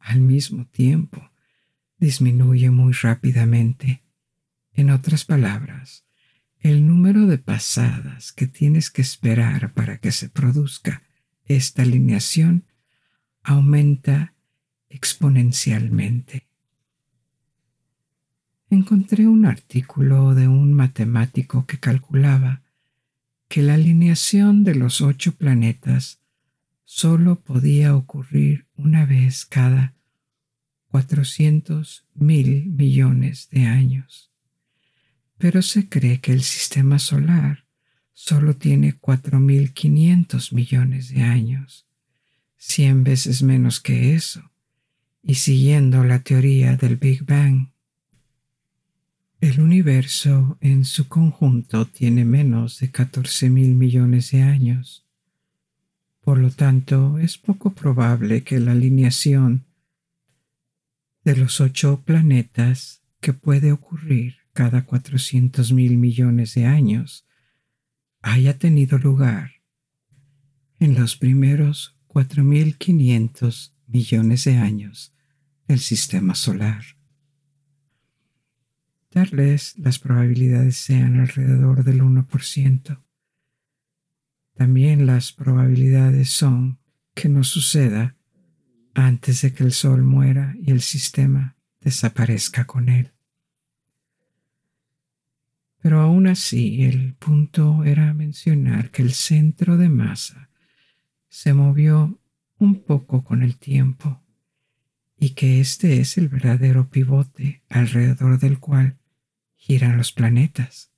al 0.00 0.20
mismo 0.20 0.66
tiempo 0.66 1.30
disminuye 1.98 2.70
muy 2.70 2.92
rápidamente 2.94 4.02
en 4.72 4.90
otras 4.90 5.24
palabras, 5.24 6.04
el 6.58 6.86
número 6.86 7.26
de 7.26 7.38
pasadas 7.38 8.32
que 8.32 8.46
tienes 8.48 8.90
que 8.90 9.02
esperar 9.02 9.72
para 9.72 9.98
que 9.98 10.10
se 10.10 10.28
produzca 10.28 11.04
esta 11.44 11.82
alineación 11.82 12.64
aumenta 13.42 14.34
exponencialmente. 14.88 16.49
Encontré 18.70 19.26
un 19.26 19.44
artículo 19.44 20.34
de 20.34 20.48
un 20.48 20.72
matemático 20.72 21.66
que 21.66 21.78
calculaba 21.78 22.62
que 23.48 23.62
la 23.62 23.74
alineación 23.74 24.64
de 24.64 24.76
los 24.76 25.00
ocho 25.00 25.32
planetas 25.32 26.20
solo 26.84 27.40
podía 27.40 27.94
ocurrir 27.94 28.66
una 28.76 29.04
vez 29.04 29.44
cada 29.44 29.94
400 30.88 32.06
mil 32.14 32.66
millones 32.66 33.48
de 33.50 33.66
años 33.66 34.30
pero 35.40 35.62
se 35.62 35.88
cree 35.88 36.20
que 36.20 36.32
el 36.32 36.42
sistema 36.42 36.98
solar 36.98 37.64
solo 38.12 38.54
tiene 38.56 39.00
4.500 39.00 40.52
millones 40.52 41.08
de 41.08 41.22
años, 41.22 41.86
100 42.58 43.04
veces 43.04 43.42
menos 43.42 43.80
que 43.80 44.14
eso, 44.14 44.50
y 45.22 45.36
siguiendo 45.36 46.04
la 46.04 46.18
teoría 46.18 46.76
del 46.76 46.96
Big 46.96 47.24
Bang. 47.24 47.69
El 49.40 49.60
universo 49.60 50.58
en 50.60 50.84
su 50.84 51.08
conjunto 51.08 51.86
tiene 51.86 52.26
menos 52.26 52.78
de 52.80 52.92
14.000 52.92 53.74
millones 53.74 54.32
de 54.32 54.42
años. 54.42 55.06
Por 56.20 56.38
lo 56.38 56.50
tanto, 56.50 57.18
es 57.18 57.38
poco 57.38 57.72
probable 57.72 58.42
que 58.42 58.60
la 58.60 58.72
alineación 58.72 59.64
de 61.24 61.36
los 61.36 61.62
ocho 61.62 62.02
planetas 62.04 63.02
que 63.20 63.32
puede 63.32 63.72
ocurrir 63.72 64.36
cada 64.52 64.84
400 64.84 65.72
mil 65.72 65.96
millones 65.96 66.54
de 66.54 66.66
años 66.66 67.26
haya 68.20 68.58
tenido 68.58 68.98
lugar 68.98 69.52
en 70.78 70.94
los 70.94 71.16
primeros 71.16 71.96
4.500 72.08 73.72
millones 73.86 74.44
de 74.44 74.56
años 74.56 75.14
del 75.66 75.78
sistema 75.78 76.34
solar. 76.34 76.99
Tal 79.10 79.26
vez 79.32 79.76
las 79.76 79.98
probabilidades 79.98 80.76
sean 80.76 81.18
alrededor 81.18 81.82
del 81.82 82.00
1%. 82.00 83.02
También 84.54 85.04
las 85.04 85.32
probabilidades 85.32 86.30
son 86.30 86.78
que 87.12 87.28
no 87.28 87.42
suceda 87.42 88.16
antes 88.94 89.42
de 89.42 89.52
que 89.52 89.64
el 89.64 89.72
Sol 89.72 90.04
muera 90.04 90.54
y 90.62 90.70
el 90.70 90.80
sistema 90.80 91.56
desaparezca 91.80 92.66
con 92.66 92.88
él. 92.88 93.12
Pero 95.82 96.00
aún 96.00 96.28
así 96.28 96.84
el 96.84 97.14
punto 97.14 97.82
era 97.82 98.14
mencionar 98.14 98.92
que 98.92 99.02
el 99.02 99.12
centro 99.12 99.76
de 99.76 99.88
masa 99.88 100.50
se 101.28 101.52
movió 101.52 102.20
un 102.58 102.84
poco 102.84 103.24
con 103.24 103.42
el 103.42 103.56
tiempo 103.56 104.22
y 105.18 105.30
que 105.30 105.58
este 105.58 106.00
es 106.00 106.16
el 106.16 106.28
verdadero 106.28 106.90
pivote 106.90 107.64
alrededor 107.68 108.38
del 108.38 108.60
cual 108.60 108.99
giran 109.60 109.98
los 109.98 110.10
planetas. 110.10 110.90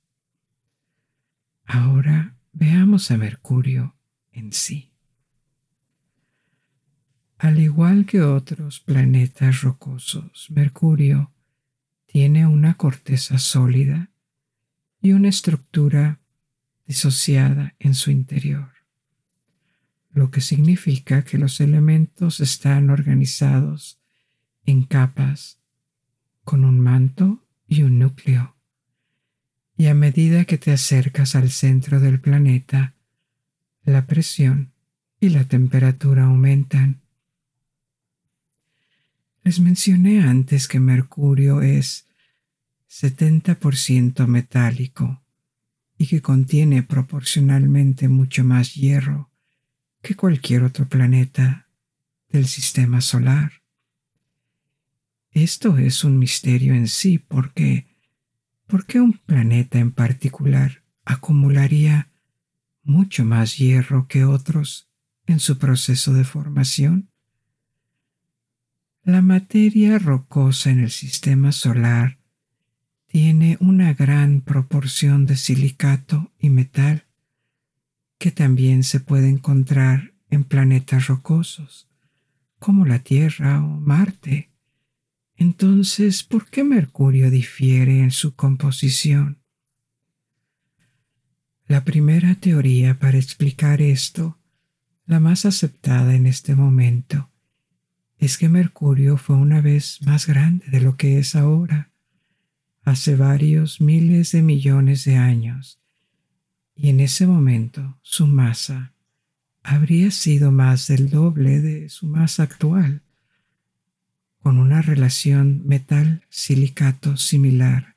Ahora 1.65 2.37
veamos 2.53 3.11
a 3.11 3.17
Mercurio 3.17 3.97
en 4.31 4.53
sí. 4.53 4.93
Al 7.37 7.59
igual 7.59 8.05
que 8.05 8.21
otros 8.21 8.79
planetas 8.79 9.61
rocosos, 9.61 10.47
Mercurio 10.49 11.33
tiene 12.05 12.47
una 12.47 12.75
corteza 12.75 13.37
sólida 13.37 14.11
y 15.01 15.11
una 15.11 15.27
estructura 15.27 16.21
disociada 16.85 17.75
en 17.79 17.95
su 17.95 18.11
interior, 18.11 18.71
lo 20.09 20.31
que 20.31 20.39
significa 20.39 21.25
que 21.25 21.37
los 21.37 21.59
elementos 21.59 22.39
están 22.39 22.89
organizados 22.89 23.99
en 24.65 24.83
capas 24.83 25.59
con 26.45 26.63
un 26.63 26.79
manto 26.79 27.42
y 27.73 27.81
un 27.81 27.97
núcleo. 27.97 28.55
Y 29.75 29.87
a 29.87 29.95
medida 29.95 30.45
que 30.45 30.59
te 30.59 30.71
acercas 30.71 31.35
al 31.35 31.49
centro 31.49 31.99
del 31.99 32.19
planeta, 32.19 32.93
la 33.83 34.05
presión 34.05 34.73
y 35.19 35.29
la 35.29 35.45
temperatura 35.45 36.25
aumentan. 36.25 37.01
Les 39.43 39.59
mencioné 39.59 40.21
antes 40.21 40.67
que 40.67 40.79
Mercurio 40.79 41.61
es 41.61 42.07
70% 42.89 44.27
metálico 44.27 45.23
y 45.97 46.05
que 46.05 46.21
contiene 46.21 46.83
proporcionalmente 46.83 48.07
mucho 48.07 48.43
más 48.43 48.75
hierro 48.75 49.31
que 50.01 50.15
cualquier 50.15 50.63
otro 50.63 50.87
planeta 50.87 51.67
del 52.29 52.45
sistema 52.45 53.01
solar. 53.01 53.62
Esto 55.33 55.77
es 55.77 56.03
un 56.03 56.19
misterio 56.19 56.75
en 56.75 56.87
sí 56.87 57.17
porque 57.17 57.87
¿por 58.67 58.85
qué 58.85 59.01
un 59.01 59.13
planeta 59.13 59.79
en 59.79 59.91
particular 59.91 60.83
acumularía 61.05 62.11
mucho 62.83 63.25
más 63.25 63.57
hierro 63.57 64.07
que 64.07 64.25
otros 64.25 64.89
en 65.25 65.39
su 65.39 65.57
proceso 65.57 66.13
de 66.13 66.23
formación? 66.23 67.09
La 69.03 69.21
materia 69.21 69.97
rocosa 69.97 70.69
en 70.69 70.79
el 70.79 70.91
sistema 70.91 71.51
solar 71.51 72.19
tiene 73.07 73.57
una 73.59 73.93
gran 73.93 74.41
proporción 74.41 75.25
de 75.25 75.35
silicato 75.35 76.31
y 76.39 76.49
metal 76.49 77.05
que 78.19 78.31
también 78.31 78.83
se 78.83 78.99
puede 78.99 79.29
encontrar 79.29 80.13
en 80.29 80.43
planetas 80.43 81.07
rocosos 81.07 81.89
como 82.59 82.85
la 82.85 82.99
Tierra 82.99 83.61
o 83.61 83.67
Marte. 83.67 84.52
Entonces, 85.43 86.23
¿por 86.23 86.49
qué 86.49 86.63
Mercurio 86.63 87.29
difiere 87.29 87.99
en 87.99 88.11
su 88.11 88.33
composición? 88.33 89.41
La 91.67 91.83
primera 91.83 92.35
teoría 92.35 92.97
para 92.97 93.17
explicar 93.17 93.81
esto, 93.81 94.39
la 95.05 95.19
más 95.19 95.45
aceptada 95.45 96.15
en 96.15 96.27
este 96.27 96.55
momento, 96.55 97.29
es 98.19 98.37
que 98.37 98.47
Mercurio 98.47 99.17
fue 99.17 99.35
una 99.35 99.59
vez 99.59 100.01
más 100.03 100.27
grande 100.27 100.65
de 100.67 100.79
lo 100.79 100.95
que 100.95 101.19
es 101.19 101.35
ahora, 101.35 101.91
hace 102.83 103.17
varios 103.17 103.81
miles 103.81 104.31
de 104.31 104.43
millones 104.43 105.03
de 105.03 105.17
años, 105.17 105.81
y 106.73 106.87
en 106.87 107.01
ese 107.01 107.27
momento 107.27 107.99
su 108.01 108.27
masa 108.27 108.93
habría 109.61 110.09
sido 110.11 110.53
más 110.53 110.87
del 110.87 111.09
doble 111.09 111.59
de 111.59 111.89
su 111.89 112.07
masa 112.07 112.43
actual, 112.43 113.03
con 114.43 114.59
una 114.59 114.81
relación 114.81 115.65
metal-silicato 115.65 117.15
similar 117.15 117.95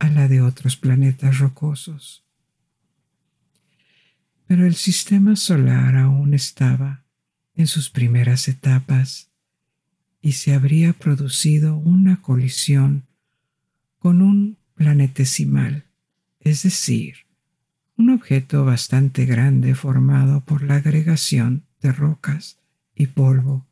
a 0.00 0.10
la 0.10 0.26
de 0.26 0.40
otros 0.40 0.76
planetas 0.76 1.38
rocosos. 1.38 2.24
Pero 4.48 4.66
el 4.66 4.74
sistema 4.74 5.36
solar 5.36 5.96
aún 5.96 6.34
estaba 6.34 7.04
en 7.54 7.68
sus 7.68 7.88
primeras 7.88 8.48
etapas 8.48 9.30
y 10.20 10.32
se 10.32 10.54
habría 10.54 10.92
producido 10.92 11.76
una 11.76 12.20
colisión 12.20 13.06
con 14.00 14.22
un 14.22 14.58
planetesimal, 14.74 15.84
es 16.40 16.64
decir, 16.64 17.26
un 17.96 18.10
objeto 18.10 18.64
bastante 18.64 19.24
grande 19.24 19.76
formado 19.76 20.44
por 20.44 20.62
la 20.62 20.76
agregación 20.76 21.64
de 21.80 21.92
rocas 21.92 22.58
y 22.96 23.06
polvo 23.06 23.65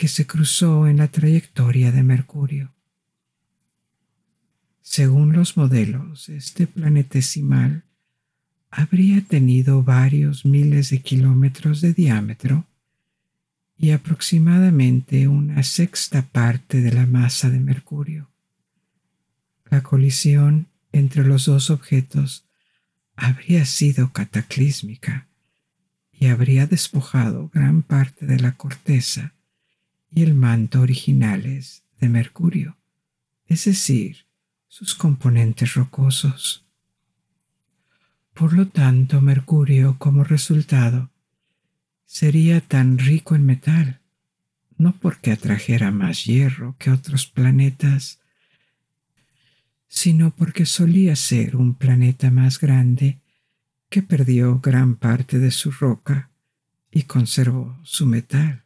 que 0.00 0.08
se 0.08 0.26
cruzó 0.26 0.86
en 0.86 0.96
la 0.96 1.08
trayectoria 1.08 1.92
de 1.92 2.02
Mercurio. 2.02 2.72
Según 4.80 5.34
los 5.34 5.58
modelos, 5.58 6.30
este 6.30 6.66
planetesimal 6.66 7.84
habría 8.70 9.20
tenido 9.20 9.82
varios 9.82 10.46
miles 10.46 10.88
de 10.88 11.02
kilómetros 11.02 11.82
de 11.82 11.92
diámetro 11.92 12.64
y 13.76 13.90
aproximadamente 13.90 15.28
una 15.28 15.62
sexta 15.62 16.22
parte 16.22 16.80
de 16.80 16.92
la 16.92 17.04
masa 17.04 17.50
de 17.50 17.60
Mercurio. 17.60 18.30
La 19.68 19.82
colisión 19.82 20.68
entre 20.92 21.24
los 21.26 21.44
dos 21.44 21.68
objetos 21.68 22.46
habría 23.16 23.66
sido 23.66 24.14
cataclísmica 24.14 25.28
y 26.10 26.28
habría 26.28 26.66
despojado 26.66 27.50
gran 27.52 27.82
parte 27.82 28.24
de 28.24 28.40
la 28.40 28.52
corteza 28.52 29.34
y 30.10 30.22
el 30.22 30.34
manto 30.34 30.80
originales 30.80 31.84
de 32.00 32.08
Mercurio, 32.08 32.76
es 33.46 33.64
decir, 33.64 34.26
sus 34.68 34.94
componentes 34.94 35.74
rocosos. 35.74 36.66
Por 38.34 38.52
lo 38.52 38.68
tanto, 38.68 39.20
Mercurio 39.20 39.96
como 39.98 40.24
resultado 40.24 41.10
sería 42.06 42.60
tan 42.60 42.98
rico 42.98 43.34
en 43.34 43.46
metal, 43.46 44.00
no 44.76 44.96
porque 44.98 45.30
atrajera 45.30 45.90
más 45.90 46.24
hierro 46.24 46.74
que 46.78 46.90
otros 46.90 47.26
planetas, 47.26 48.20
sino 49.88 50.34
porque 50.34 50.66
solía 50.66 51.16
ser 51.16 51.56
un 51.56 51.74
planeta 51.74 52.30
más 52.30 52.58
grande 52.60 53.20
que 53.88 54.02
perdió 54.02 54.60
gran 54.60 54.96
parte 54.96 55.38
de 55.38 55.50
su 55.50 55.72
roca 55.72 56.30
y 56.90 57.02
conservó 57.02 57.78
su 57.82 58.06
metal. 58.06 58.64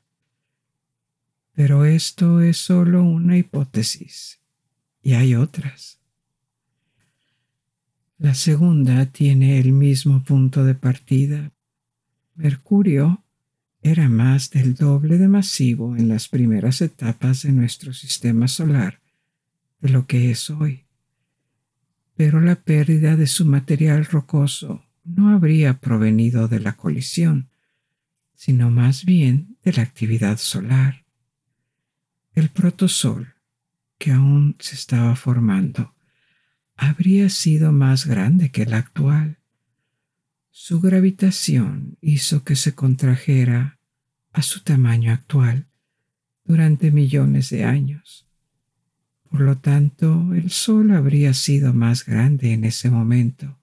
Pero 1.54 1.84
esto 1.84 2.40
es 2.40 2.58
solo 2.58 3.04
una 3.04 3.38
hipótesis 3.38 4.40
y 5.02 5.12
hay 5.12 5.36
otras. 5.36 6.00
La 8.18 8.34
segunda 8.34 9.06
tiene 9.06 9.58
el 9.58 9.72
mismo 9.72 10.24
punto 10.24 10.64
de 10.64 10.74
partida. 10.74 11.52
Mercurio 12.34 13.22
era 13.82 14.08
más 14.08 14.50
del 14.50 14.74
doble 14.74 15.18
de 15.18 15.28
masivo 15.28 15.96
en 15.96 16.08
las 16.08 16.28
primeras 16.28 16.80
etapas 16.80 17.42
de 17.42 17.52
nuestro 17.52 17.92
sistema 17.92 18.48
solar 18.48 19.00
de 19.80 19.90
lo 19.90 20.06
que 20.06 20.30
es 20.30 20.50
hoy. 20.50 20.86
Pero 22.16 22.40
la 22.40 22.56
pérdida 22.56 23.16
de 23.16 23.26
su 23.26 23.44
material 23.44 24.06
rocoso 24.06 24.84
no 25.04 25.28
habría 25.28 25.78
provenido 25.78 26.48
de 26.48 26.60
la 26.60 26.72
colisión, 26.76 27.50
sino 28.34 28.70
más 28.70 29.04
bien 29.04 29.56
de 29.62 29.72
la 29.74 29.82
actividad 29.82 30.38
solar 30.38 31.03
el 32.34 32.50
protosol, 32.50 33.34
que 33.98 34.12
aún 34.12 34.56
se 34.58 34.74
estaba 34.74 35.14
formando, 35.16 35.94
habría 36.76 37.28
sido 37.28 37.72
más 37.72 38.06
grande 38.06 38.50
que 38.50 38.62
el 38.62 38.74
actual. 38.74 39.38
Su 40.50 40.80
gravitación 40.80 41.96
hizo 42.00 42.44
que 42.44 42.56
se 42.56 42.74
contrajera 42.74 43.78
a 44.32 44.42
su 44.42 44.62
tamaño 44.62 45.12
actual 45.12 45.68
durante 46.44 46.90
millones 46.90 47.50
de 47.50 47.64
años. 47.64 48.26
Por 49.30 49.40
lo 49.40 49.58
tanto, 49.58 50.34
el 50.34 50.50
Sol 50.50 50.90
habría 50.90 51.34
sido 51.34 51.72
más 51.72 52.04
grande 52.04 52.52
en 52.52 52.64
ese 52.64 52.90
momento 52.90 53.58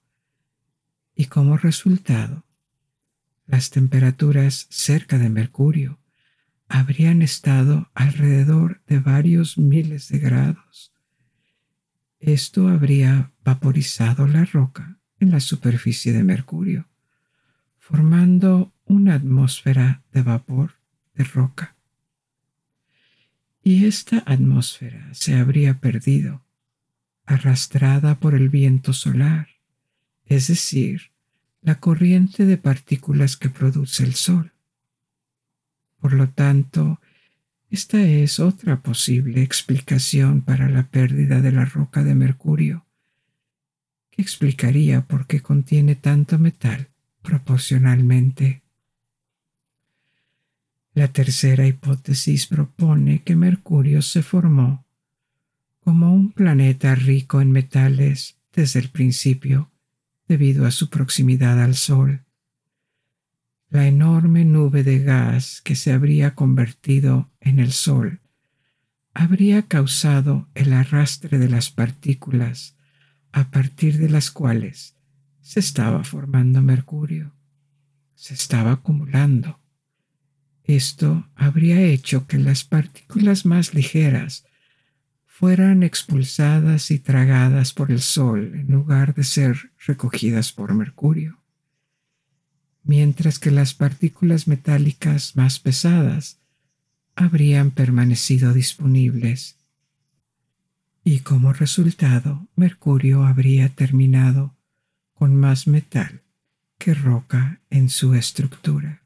y 1.14 1.26
como 1.26 1.56
resultado, 1.56 2.44
las 3.46 3.70
temperaturas 3.70 4.66
cerca 4.70 5.18
de 5.18 5.28
Mercurio 5.28 5.98
habrían 6.72 7.20
estado 7.20 7.90
alrededor 7.92 8.80
de 8.86 8.98
varios 8.98 9.58
miles 9.58 10.08
de 10.08 10.18
grados. 10.18 10.90
Esto 12.18 12.68
habría 12.68 13.30
vaporizado 13.44 14.26
la 14.26 14.46
roca 14.46 14.96
en 15.20 15.30
la 15.30 15.40
superficie 15.40 16.14
de 16.14 16.24
Mercurio, 16.24 16.88
formando 17.78 18.72
una 18.86 19.16
atmósfera 19.16 20.02
de 20.12 20.22
vapor 20.22 20.72
de 21.14 21.24
roca. 21.24 21.76
Y 23.62 23.84
esta 23.84 24.22
atmósfera 24.24 25.12
se 25.12 25.36
habría 25.36 25.78
perdido, 25.78 26.42
arrastrada 27.26 28.18
por 28.18 28.34
el 28.34 28.48
viento 28.48 28.94
solar, 28.94 29.48
es 30.24 30.48
decir, 30.48 31.12
la 31.60 31.80
corriente 31.80 32.46
de 32.46 32.56
partículas 32.56 33.36
que 33.36 33.50
produce 33.50 34.04
el 34.04 34.14
Sol. 34.14 34.51
Por 36.02 36.14
lo 36.14 36.28
tanto, 36.28 37.00
esta 37.70 38.02
es 38.02 38.40
otra 38.40 38.82
posible 38.82 39.40
explicación 39.40 40.42
para 40.42 40.68
la 40.68 40.88
pérdida 40.88 41.40
de 41.40 41.52
la 41.52 41.64
roca 41.64 42.02
de 42.02 42.16
mercurio, 42.16 42.84
que 44.10 44.20
explicaría 44.20 45.02
por 45.02 45.28
qué 45.28 45.42
contiene 45.42 45.94
tanto 45.94 46.40
metal 46.40 46.88
proporcionalmente. 47.22 48.62
La 50.92 51.06
tercera 51.06 51.68
hipótesis 51.68 52.48
propone 52.48 53.22
que 53.22 53.36
Mercurio 53.36 54.02
se 54.02 54.24
formó 54.24 54.84
como 55.78 56.12
un 56.12 56.32
planeta 56.32 56.96
rico 56.96 57.40
en 57.40 57.52
metales 57.52 58.40
desde 58.52 58.80
el 58.80 58.90
principio 58.90 59.70
debido 60.26 60.66
a 60.66 60.72
su 60.72 60.90
proximidad 60.90 61.62
al 61.62 61.76
Sol. 61.76 62.24
La 63.72 63.86
enorme 63.86 64.44
nube 64.44 64.84
de 64.84 64.98
gas 64.98 65.62
que 65.62 65.76
se 65.76 65.94
habría 65.94 66.34
convertido 66.34 67.32
en 67.40 67.58
el 67.58 67.72
Sol 67.72 68.20
habría 69.14 69.62
causado 69.62 70.50
el 70.52 70.74
arrastre 70.74 71.38
de 71.38 71.48
las 71.48 71.70
partículas 71.70 72.76
a 73.32 73.50
partir 73.50 73.96
de 73.96 74.10
las 74.10 74.30
cuales 74.30 74.98
se 75.40 75.60
estaba 75.60 76.04
formando 76.04 76.60
Mercurio, 76.60 77.34
se 78.14 78.34
estaba 78.34 78.72
acumulando. 78.72 79.58
Esto 80.64 81.30
habría 81.34 81.80
hecho 81.80 82.26
que 82.26 82.36
las 82.36 82.64
partículas 82.64 83.46
más 83.46 83.72
ligeras 83.72 84.44
fueran 85.24 85.82
expulsadas 85.82 86.90
y 86.90 86.98
tragadas 86.98 87.72
por 87.72 87.90
el 87.90 88.02
Sol 88.02 88.52
en 88.54 88.70
lugar 88.70 89.14
de 89.14 89.24
ser 89.24 89.72
recogidas 89.86 90.52
por 90.52 90.74
Mercurio, 90.74 91.41
mientras 92.84 93.38
que 93.38 93.50
las 93.50 93.74
partículas 93.74 94.48
metálicas 94.48 95.36
más 95.36 95.58
pesadas 95.60 96.40
habrían 97.14 97.70
permanecido 97.70 98.52
disponibles 98.52 99.58
y 101.04 101.20
como 101.20 101.52
resultado 101.52 102.48
Mercurio 102.54 103.24
habría 103.24 103.68
terminado 103.68 104.56
con 105.14 105.34
más 105.36 105.66
metal 105.66 106.22
que 106.78 106.94
roca 106.94 107.60
en 107.70 107.88
su 107.88 108.14
estructura. 108.14 109.02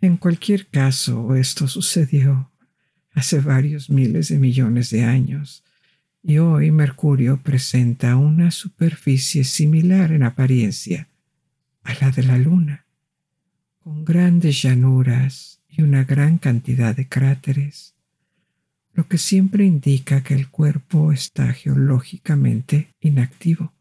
En 0.00 0.16
cualquier 0.16 0.68
caso, 0.68 1.34
esto 1.34 1.68
sucedió 1.68 2.50
hace 3.12 3.40
varios 3.40 3.90
miles 3.90 4.28
de 4.28 4.38
millones 4.38 4.90
de 4.90 5.04
años 5.04 5.64
y 6.22 6.38
hoy 6.38 6.70
Mercurio 6.70 7.42
presenta 7.42 8.16
una 8.16 8.50
superficie 8.50 9.44
similar 9.44 10.12
en 10.12 10.22
apariencia 10.22 11.08
a 11.82 11.94
la 11.94 12.10
de 12.10 12.22
la 12.22 12.38
Luna, 12.38 12.86
con 13.78 14.04
grandes 14.04 14.62
llanuras 14.62 15.60
y 15.68 15.82
una 15.82 16.04
gran 16.04 16.38
cantidad 16.38 16.94
de 16.94 17.08
cráteres 17.08 17.94
lo 18.92 19.08
que 19.08 19.18
siempre 19.18 19.64
indica 19.64 20.22
que 20.22 20.34
el 20.34 20.48
cuerpo 20.48 21.12
está 21.12 21.52
geológicamente 21.52 22.94
inactivo. 23.00 23.72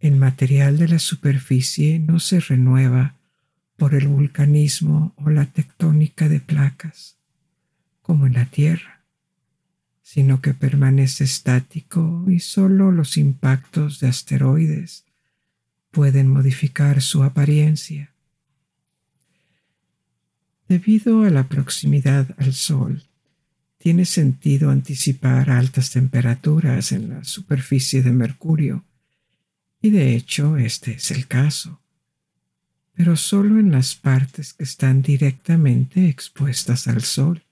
El 0.00 0.16
material 0.16 0.78
de 0.78 0.88
la 0.88 0.98
superficie 0.98 1.98
no 1.98 2.20
se 2.20 2.40
renueva 2.40 3.16
por 3.76 3.94
el 3.94 4.08
vulcanismo 4.08 5.12
o 5.16 5.30
la 5.30 5.46
tectónica 5.46 6.28
de 6.28 6.40
placas, 6.40 7.18
como 8.02 8.26
en 8.26 8.34
la 8.34 8.46
Tierra, 8.46 9.02
sino 10.02 10.40
que 10.40 10.54
permanece 10.54 11.24
estático 11.24 12.24
y 12.28 12.40
solo 12.40 12.90
los 12.90 13.16
impactos 13.16 14.00
de 14.00 14.08
asteroides 14.08 15.04
pueden 15.90 16.28
modificar 16.28 17.00
su 17.02 17.22
apariencia. 17.22 18.14
Debido 20.68 21.22
a 21.22 21.30
la 21.30 21.48
proximidad 21.48 22.34
al 22.38 22.52
Sol, 22.52 23.04
tiene 23.78 24.04
sentido 24.04 24.70
anticipar 24.70 25.50
altas 25.50 25.90
temperaturas 25.90 26.92
en 26.92 27.08
la 27.08 27.24
superficie 27.24 28.02
de 28.02 28.12
Mercurio, 28.12 28.84
y 29.80 29.90
de 29.90 30.14
hecho 30.14 30.56
este 30.56 30.92
es 30.92 31.10
el 31.10 31.26
caso, 31.26 31.80
pero 32.92 33.16
solo 33.16 33.60
en 33.60 33.70
las 33.70 33.94
partes 33.94 34.52
que 34.52 34.64
están 34.64 35.02
directamente 35.02 36.08
expuestas 36.08 36.88
al 36.88 37.02
Sol. 37.02 37.44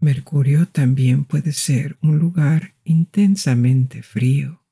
Mercurio 0.00 0.68
también 0.68 1.24
puede 1.24 1.52
ser 1.52 1.98
un 2.00 2.18
lugar 2.18 2.74
intensamente 2.84 4.02
frío. 4.02 4.62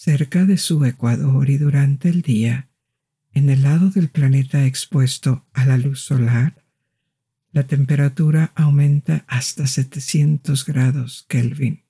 Cerca 0.00 0.44
de 0.44 0.58
su 0.58 0.84
ecuador 0.84 1.50
y 1.50 1.58
durante 1.58 2.08
el 2.08 2.22
día, 2.22 2.68
en 3.32 3.50
el 3.50 3.62
lado 3.62 3.90
del 3.90 4.10
planeta 4.10 4.64
expuesto 4.64 5.44
a 5.52 5.66
la 5.66 5.76
luz 5.76 6.02
solar, 6.02 6.64
la 7.50 7.64
temperatura 7.64 8.52
aumenta 8.54 9.24
hasta 9.26 9.66
700 9.66 10.64
grados 10.66 11.26
Kelvin, 11.28 11.82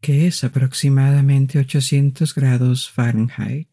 que 0.00 0.26
es 0.26 0.42
aproximadamente 0.42 1.60
800 1.60 2.34
grados 2.34 2.90
Fahrenheit 2.90 3.68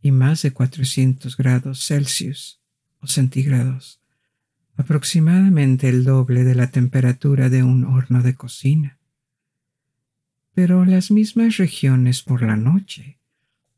y 0.00 0.12
más 0.12 0.42
de 0.42 0.52
400 0.52 1.36
grados 1.36 1.84
Celsius 1.88 2.60
o 3.00 3.08
centígrados, 3.08 4.00
aproximadamente 4.76 5.88
el 5.88 6.04
doble 6.04 6.44
de 6.44 6.54
la 6.54 6.70
temperatura 6.70 7.48
de 7.48 7.64
un 7.64 7.82
horno 7.82 8.22
de 8.22 8.36
cocina. 8.36 8.95
Pero 10.56 10.86
las 10.86 11.10
mismas 11.10 11.58
regiones 11.58 12.22
por 12.22 12.40
la 12.40 12.56
noche, 12.56 13.18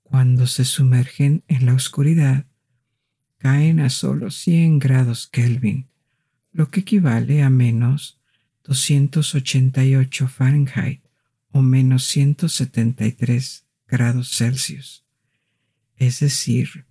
cuando 0.04 0.46
se 0.46 0.64
sumergen 0.64 1.42
en 1.48 1.66
la 1.66 1.74
oscuridad, 1.74 2.46
caen 3.38 3.80
a 3.80 3.90
solo 3.90 4.30
100 4.30 4.78
grados 4.78 5.26
Kelvin, 5.26 5.88
lo 6.52 6.70
que 6.70 6.80
equivale 6.80 7.42
a 7.42 7.50
menos 7.50 8.20
288 8.62 10.28
Fahrenheit 10.28 11.02
o 11.50 11.62
menos 11.62 12.04
173 12.04 13.66
grados 13.88 14.36
Celsius, 14.36 15.04
es 15.96 16.20
decir, 16.20 16.86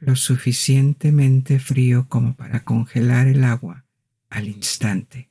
lo 0.00 0.16
suficientemente 0.16 1.60
frío 1.60 2.08
como 2.08 2.34
para 2.34 2.64
congelar 2.64 3.28
el 3.28 3.44
agua 3.44 3.84
al 4.28 4.48
instante. 4.48 5.29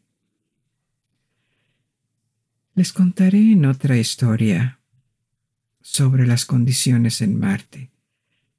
Les 2.80 2.94
contaré 2.94 3.52
en 3.52 3.66
otra 3.66 3.98
historia 3.98 4.80
sobre 5.82 6.26
las 6.26 6.46
condiciones 6.46 7.22
en 7.22 7.38
Marte, 7.38 7.92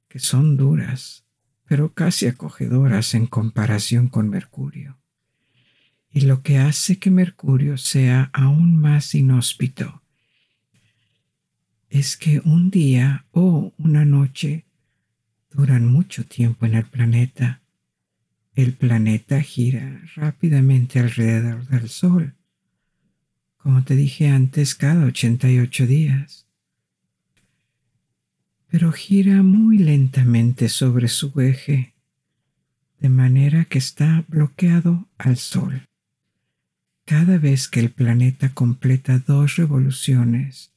que 0.09 0.19
son 0.19 0.57
duras 0.57 1.25
pero 1.65 1.91
casi 1.95 2.27
acogedoras 2.27 3.15
en 3.15 3.25
comparación 3.25 4.09
con 4.09 4.29
Mercurio. 4.29 4.99
Y 6.11 6.21
lo 6.21 6.43
que 6.43 6.59
hace 6.59 6.99
que 6.99 7.09
Mercurio 7.09 7.77
sea 7.77 8.29
aún 8.31 8.77
más 8.77 9.15
inhóspito 9.15 10.03
es 11.89 12.15
que 12.15 12.43
un 12.45 12.69
día 12.69 13.25
o 13.31 13.73
una 13.79 14.05
noche 14.05 14.65
duran 15.49 15.87
mucho 15.87 16.27
tiempo 16.27 16.67
en 16.67 16.75
el 16.75 16.85
planeta. 16.85 17.63
El 18.53 18.73
planeta 18.73 19.41
gira 19.41 19.99
rápidamente 20.13 20.99
alrededor 20.99 21.65
del 21.69 21.89
Sol, 21.89 22.35
como 23.63 23.83
te 23.83 23.95
dije 23.95 24.27
antes, 24.27 24.75
cada 24.75 25.05
88 25.05 25.87
días 25.87 26.41
pero 28.71 28.93
gira 28.93 29.43
muy 29.43 29.77
lentamente 29.77 30.69
sobre 30.69 31.09
su 31.09 31.39
eje, 31.41 31.93
de 32.99 33.09
manera 33.09 33.65
que 33.65 33.77
está 33.77 34.23
bloqueado 34.29 35.09
al 35.17 35.35
Sol. 35.35 35.89
Cada 37.03 37.37
vez 37.37 37.67
que 37.67 37.81
el 37.81 37.91
planeta 37.91 38.53
completa 38.53 39.19
dos 39.19 39.57
revoluciones, 39.57 40.71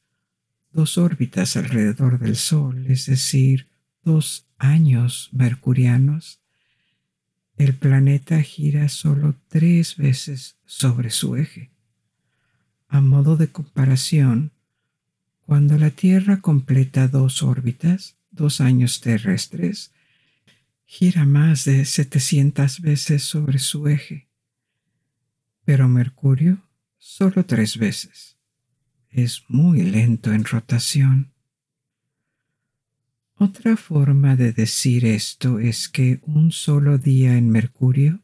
dos 0.73 0.99
órbitas 0.99 1.57
alrededor 1.57 2.19
del 2.19 2.35
Sol, 2.35 2.85
es 2.89 3.07
decir, 3.07 3.69
dos 4.03 4.49
años 4.59 5.31
mercurianos, 5.33 6.41
el 7.57 7.75
planeta 7.75 8.43
gira 8.43 8.89
solo 8.89 9.37
tres 9.47 9.97
veces 9.97 10.57
sobre 10.65 11.11
su 11.11 11.37
eje. 11.37 11.71
A 12.95 13.01
modo 13.01 13.37
de 13.37 13.49
comparación, 13.49 14.53
cuando 15.41 15.77
la 15.79 15.91
Tierra 15.91 16.41
completa 16.41 17.09
dos 17.09 17.43
órbitas, 17.43 18.15
dos 18.31 18.61
años 18.61 19.01
terrestres, 19.01 19.91
gira 20.85 21.25
más 21.25 21.65
de 21.65 21.87
700 21.87 22.81
veces 22.83 23.25
sobre 23.25 23.59
su 23.59 23.89
eje, 23.89 24.29
pero 25.65 25.89
Mercurio 25.89 26.69
solo 26.97 27.45
tres 27.45 27.79
veces. 27.79 28.37
Es 29.11 29.43
muy 29.49 29.83
lento 29.83 30.33
en 30.33 30.45
rotación. 30.45 31.33
Otra 33.35 33.77
forma 33.77 34.37
de 34.37 34.53
decir 34.53 35.05
esto 35.05 35.59
es 35.59 35.89
que 35.89 36.21
un 36.23 36.53
solo 36.53 36.99
día 36.99 37.37
en 37.37 37.51
Mercurio 37.51 38.21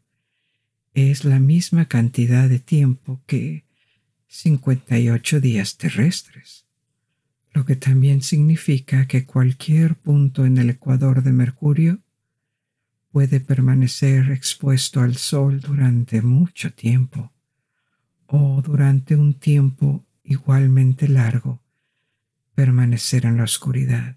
es 0.94 1.24
la 1.24 1.40
misma 1.40 1.86
cantidad 1.86 2.48
de 2.48 2.60
tiempo 2.60 3.20
que 3.26 3.64
58 4.30 5.40
días 5.40 5.76
terrestres 5.76 6.64
lo 7.52 7.64
que 7.64 7.76
también 7.76 8.22
significa 8.22 9.06
que 9.06 9.26
cualquier 9.26 9.96
punto 9.96 10.46
en 10.46 10.58
el 10.58 10.70
ecuador 10.70 11.22
de 11.22 11.32
Mercurio 11.32 12.00
puede 13.10 13.40
permanecer 13.40 14.30
expuesto 14.30 15.00
al 15.00 15.16
Sol 15.16 15.60
durante 15.60 16.22
mucho 16.22 16.72
tiempo 16.72 17.32
o 18.26 18.62
durante 18.62 19.16
un 19.16 19.34
tiempo 19.34 20.06
igualmente 20.22 21.08
largo 21.08 21.60
permanecer 22.54 23.26
en 23.26 23.38
la 23.38 23.44
oscuridad. 23.44 24.16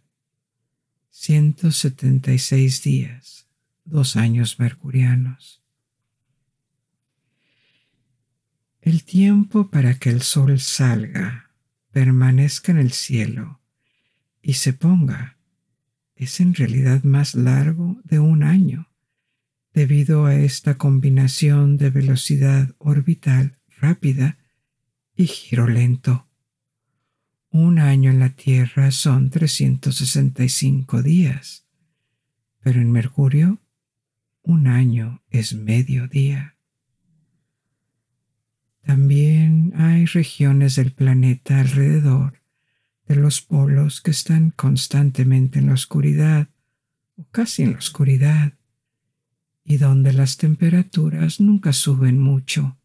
176 1.09 2.83
días, 2.83 3.47
dos 3.83 4.15
años 4.15 4.59
mercurianos. 4.59 5.62
El 8.83 9.05
tiempo 9.05 9.69
para 9.69 9.97
que 9.97 10.09
el 10.09 10.21
Sol 10.21 10.59
salga 10.59 11.49
permanezca 11.93 12.73
en 12.73 12.79
el 12.79 12.91
cielo 12.91 13.61
y 14.41 14.55
se 14.55 14.73
ponga 14.73 15.37
es 16.17 16.41
en 16.41 16.53
realidad 16.53 17.01
más 17.03 17.33
largo 17.33 18.01
de 18.03 18.19
un 18.19 18.43
año 18.43 18.89
debido 19.73 20.25
a 20.25 20.35
esta 20.35 20.77
combinación 20.77 21.77
de 21.77 21.91
velocidad 21.91 22.75
orbital 22.77 23.57
rápida 23.79 24.37
y 25.15 25.27
giro 25.27 25.69
lento. 25.69 26.27
Un 27.51 27.79
año 27.79 28.11
en 28.11 28.19
la 28.19 28.31
Tierra 28.31 28.91
son 28.91 29.29
365 29.29 31.01
días, 31.01 31.65
pero 32.59 32.81
en 32.81 32.91
Mercurio 32.91 33.61
un 34.41 34.67
año 34.67 35.23
es 35.29 35.53
medio 35.53 36.09
día. 36.09 36.52
También 38.83 39.73
hay 39.77 40.05
regiones 40.05 40.75
del 40.75 40.91
planeta 40.91 41.59
alrededor 41.59 42.41
de 43.07 43.15
los 43.15 43.41
polos 43.41 44.01
que 44.01 44.11
están 44.11 44.51
constantemente 44.51 45.59
en 45.59 45.67
la 45.67 45.73
oscuridad 45.73 46.49
o 47.15 47.25
casi 47.31 47.63
en 47.63 47.71
la 47.71 47.77
oscuridad 47.77 48.53
y 49.63 49.77
donde 49.77 50.11
las 50.11 50.37
temperaturas 50.37 51.39
nunca 51.39 51.71
suben 51.71 52.19
mucho. 52.19 52.77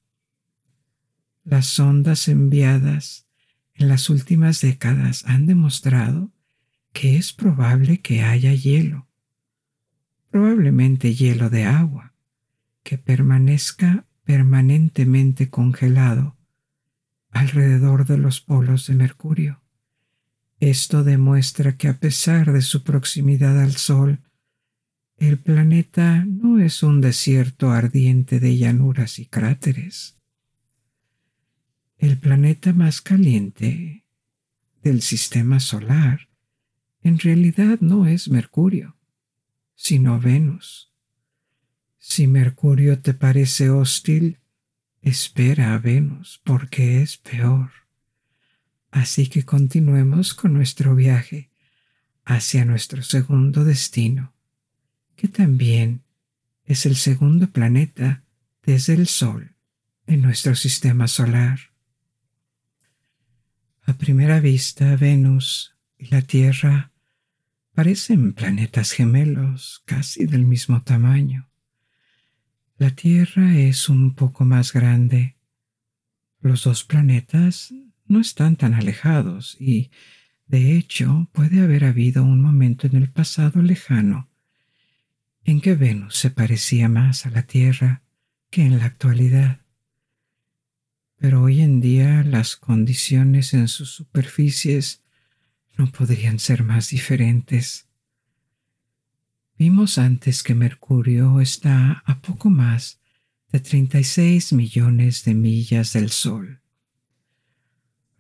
Las 1.45 1.67
sondas 1.67 2.29
enviadas 2.29 3.27
en 3.75 3.89
las 3.89 4.09
últimas 4.09 4.61
décadas 4.61 5.25
han 5.27 5.47
demostrado 5.47 6.31
que 6.93 7.17
es 7.17 7.33
probable 7.33 8.01
que 8.01 8.23
haya 8.23 8.53
hielo, 8.53 9.09
probablemente 10.31 11.15
hielo 11.15 11.51
de 11.51 11.65
agua, 11.65 12.13
que 12.83 12.99
permanezca 12.99 14.08
permanentemente 14.29 15.49
congelado 15.49 16.37
alrededor 17.31 18.07
de 18.07 18.19
los 18.19 18.43
polos 18.43 18.87
de 18.87 18.95
Mercurio. 18.95 19.63
Esto 20.61 21.03
demuestra 21.03 21.79
que 21.79 21.89
a 21.89 21.99
pesar 21.99 22.53
de 22.53 22.61
su 22.61 22.85
proximidad 22.85 23.59
al 23.59 23.77
Sol, 23.77 24.21
el 25.17 25.39
planeta 25.39 26.27
no 26.27 26.61
es 26.61 26.83
un 26.83 27.01
desierto 27.01 27.71
ardiente 27.71 28.39
de 28.39 28.59
llanuras 28.59 29.19
y 29.19 29.25
cráteres. 29.25 30.19
El 31.97 32.19
planeta 32.19 32.75
más 32.75 33.01
caliente 33.01 34.05
del 34.83 35.01
sistema 35.01 35.59
solar 35.59 36.29
en 37.01 37.19
realidad 37.19 37.79
no 37.81 38.05
es 38.05 38.29
Mercurio, 38.29 38.95
sino 39.75 40.21
Venus. 40.21 40.93
Si 41.99 42.27
Mercurio 42.27 43.01
te 43.01 43.13
parece 43.15 43.71
hostil, 43.71 44.39
espera 45.03 45.75
a 45.75 45.79
Venus 45.79 46.41
porque 46.45 47.03
es 47.03 47.17
peor. 47.17 47.71
Así 48.91 49.29
que 49.29 49.45
continuemos 49.45 50.35
con 50.35 50.55
nuestro 50.55 50.95
viaje 50.95 51.51
hacia 52.25 52.65
nuestro 52.65 53.03
segundo 53.03 53.65
destino, 53.65 54.33
que 55.17 55.29
también 55.29 56.03
es 56.65 56.87
el 56.87 56.97
segundo 56.97 57.51
planeta 57.51 58.23
desde 58.63 58.95
el 58.95 59.07
Sol 59.07 59.55
en 60.07 60.23
nuestro 60.23 60.55
sistema 60.55 61.09
solar. 61.09 61.59
A 63.83 63.95
primera 63.95 64.41
vista, 64.41 64.97
Venus 64.97 65.75
y 65.97 66.09
la 66.09 66.23
Tierra 66.23 66.93
parecen 67.75 68.35
planetas 68.35 68.93
gemelos 68.93 69.83
casi 69.87 70.27
del 70.27 70.45
mismo 70.45 70.83
tamaño. 70.83 71.49
La 72.79 72.91
Tierra 72.91 73.59
es 73.59 73.89
un 73.89 74.15
poco 74.15 74.45
más 74.45 74.73
grande. 74.73 75.37
Los 76.41 76.63
dos 76.63 76.85
planetas 76.85 77.75
no 78.07 78.21
están 78.21 78.55
tan 78.55 78.73
alejados 78.73 79.57
y, 79.59 79.91
de 80.47 80.77
hecho, 80.77 81.29
puede 81.33 81.61
haber 81.61 81.85
habido 81.85 82.23
un 82.23 82.41
momento 82.41 82.87
en 82.87 82.95
el 82.95 83.11
pasado 83.11 83.63
lejano 83.63 84.29
en 85.43 85.61
que 85.61 85.75
Venus 85.75 86.15
se 86.15 86.31
parecía 86.31 86.89
más 86.89 87.27
a 87.27 87.31
la 87.31 87.43
Tierra 87.43 88.05
que 88.49 88.63
en 88.63 88.79
la 88.79 88.85
actualidad. 88.85 89.63
Pero 91.17 91.43
hoy 91.43 91.63
en 91.63 91.81
día 91.81 92.23
las 92.23 92.55
condiciones 92.55 93.55
en 93.55 93.67
sus 93.67 93.91
superficies 93.91 95.03
no 95.77 95.91
podrían 95.91 96.39
ser 96.39 96.63
más 96.63 96.91
diferentes. 96.91 97.88
Vimos 99.59 99.99
antes 99.99 100.43
que 100.43 100.55
Mercurio 100.55 101.41
está 101.41 102.03
a 102.07 102.23
poco 102.23 102.49
más 102.49 103.01
de 103.51 103.61
36 103.61 104.53
millones 104.53 105.25
de 105.25 105.35
millas 105.35 105.93
del 105.93 106.11
Sol 106.11 106.61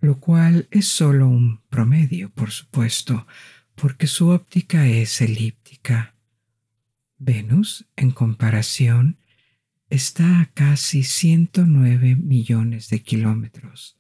lo 0.01 0.21
cual 0.21 0.69
es 0.71 0.87
solo 0.87 1.29
un 1.29 1.61
promedio, 1.69 2.31
por 2.31 2.51
supuesto, 2.51 3.27
porque 3.75 4.07
su 4.07 4.29
óptica 4.29 4.87
es 4.87 5.21
elíptica. 5.21 6.15
Venus, 7.19 7.87
en 7.97 8.13
comparación, 8.13 9.19
está 9.91 10.41
a 10.41 10.47
casi 10.53 11.03
109 11.03 12.17
millones 12.17 12.91
de 12.91 13.03
kilómetros, 13.03 13.99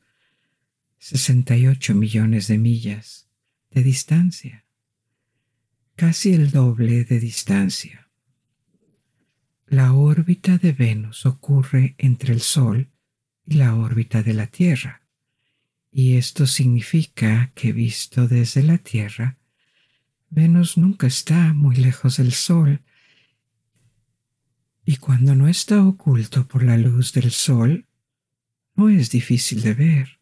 68 0.98 1.94
millones 1.94 2.46
de 2.46 2.59
millas 2.59 3.29
de 3.70 3.83
distancia, 3.83 4.64
casi 5.99 6.33
el 6.33 6.51
doble 6.51 7.05
de 7.05 7.21
distancia. 7.21 8.09
La 9.67 9.93
órbita 9.93 10.57
de 10.57 10.73
Venus 10.73 11.27
ocurre 11.27 11.97
entre 11.99 12.33
el 12.33 12.41
Sol 12.41 12.89
y 13.45 13.57
la 13.57 13.75
órbita 13.75 14.23
de 14.23 14.33
la 14.33 14.47
Tierra 14.47 15.03
y 15.91 16.17
esto 16.17 16.47
significa 16.47 17.51
que 17.57 17.73
visto 17.73 18.29
desde 18.29 18.63
la 18.63 18.79
Tierra, 18.79 19.37
Venus 20.31 20.77
nunca 20.77 21.09
está 21.09 21.55
muy 21.55 21.77
lejos 21.77 22.19
del 22.19 22.33
Sol, 22.33 22.83
y 24.85 24.97
cuando 24.99 25.35
no 25.35 25.49
está 25.49 25.85
oculto 25.85 26.47
por 26.47 26.63
la 26.63 26.79
luz 26.79 27.13
del 27.13 27.31
Sol, 27.31 27.87
no 28.75 28.89
es 28.89 29.11
difícil 29.11 29.63
de 29.63 29.75
ver. 29.75 30.21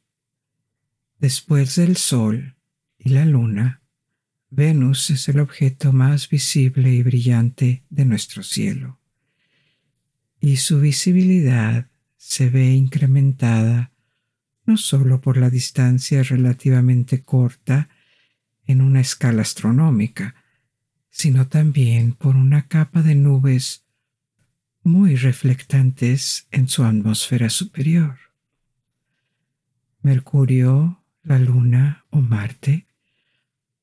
Después 1.18 1.76
del 1.76 1.96
Sol 1.96 2.56
y 2.98 3.10
la 3.10 3.26
Luna, 3.26 3.82
Venus 4.50 5.10
es 5.10 5.28
el 5.28 5.40
objeto 5.40 5.92
más 5.92 6.28
visible 6.28 6.92
y 6.92 7.02
brillante 7.02 7.84
de 7.90 8.04
nuestro 8.04 8.42
cielo, 8.42 8.98
y 10.40 10.56
su 10.56 10.80
visibilidad 10.80 11.88
se 12.16 12.48
ve 12.48 12.72
incrementada 12.72 13.92
no 14.64 14.76
solo 14.76 15.20
por 15.20 15.36
la 15.36 15.48
distancia 15.48 16.22
relativamente 16.22 17.22
corta 17.22 17.88
en 18.66 18.80
una 18.80 19.00
escala 19.00 19.42
astronómica, 19.42 20.34
sino 21.10 21.48
también 21.48 22.12
por 22.12 22.36
una 22.36 22.66
capa 22.66 23.02
de 23.02 23.14
nubes 23.14 23.84
muy 24.82 25.16
reflectantes 25.16 26.46
en 26.50 26.68
su 26.68 26.84
atmósfera 26.84 27.48
superior. 27.48 28.18
Mercurio, 30.02 31.02
la 31.22 31.38
Luna 31.38 32.04
o 32.10 32.20
Marte 32.20 32.85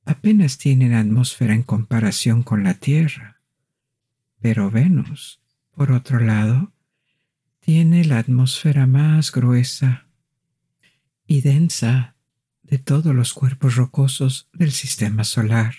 apenas 0.06 0.58
tienen 0.58 0.94
atmósfera 0.94 1.54
en 1.54 1.64
comparación 1.64 2.44
con 2.44 2.64
la 2.64 2.76
Tierra, 2.76 3.42
pero 4.42 4.70
Venus, 4.70 5.42
por 5.72 5.92
otro 5.92 6.20
lado, 6.20 6.74
tiene 7.60 8.04
la 8.04 8.20
atmósfera 8.20 8.86
más 8.88 9.32
gruesa 9.32 10.08
y 11.26 11.42
densa 11.42 12.16
de 12.62 12.78
todos 12.78 13.16
los 13.16 13.34
cuerpos 13.34 13.76
rocosos 13.76 14.50
del 14.54 14.72
sistema 14.72 15.24
solar. 15.24 15.76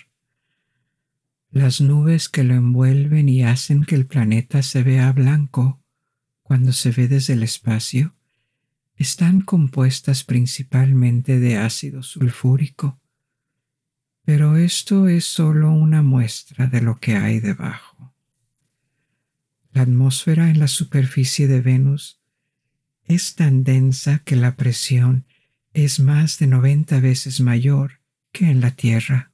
Las 1.51 1.79
nubes 1.79 2.27
que 2.27 2.43
lo 2.43 2.53
envuelven 2.53 3.29
y 3.29 3.43
hacen 3.43 3.85
que 3.85 3.95
el 3.95 4.07
planeta 4.07 4.63
se 4.63 4.83
vea 4.83 5.11
blanco 5.11 5.81
cuando 6.41 6.73
se 6.73 6.91
ve 6.91 7.07
desde 7.07 7.33
el 7.33 7.43
espacio 7.43 8.15
están 8.97 9.41
compuestas 9.41 10.23
principalmente 10.23 11.39
de 11.39 11.57
ácido 11.57 12.01
sulfúrico, 12.01 12.99
pero 14.25 14.57
esto 14.57 15.07
es 15.07 15.25
solo 15.25 15.71
una 15.71 16.01
muestra 16.01 16.67
de 16.67 16.81
lo 16.81 16.99
que 16.99 17.15
hay 17.15 17.39
debajo. 17.39 18.13
La 19.71 19.83
atmósfera 19.83 20.49
en 20.49 20.59
la 20.59 20.67
superficie 20.67 21.47
de 21.47 21.61
Venus 21.61 22.19
es 23.03 23.35
tan 23.35 23.63
densa 23.63 24.19
que 24.19 24.35
la 24.35 24.55
presión 24.55 25.25
es 25.73 25.99
más 25.99 26.39
de 26.39 26.47
90 26.47 26.99
veces 27.01 27.39
mayor 27.39 27.99
que 28.31 28.49
en 28.49 28.61
la 28.61 28.71
Tierra. 28.71 29.31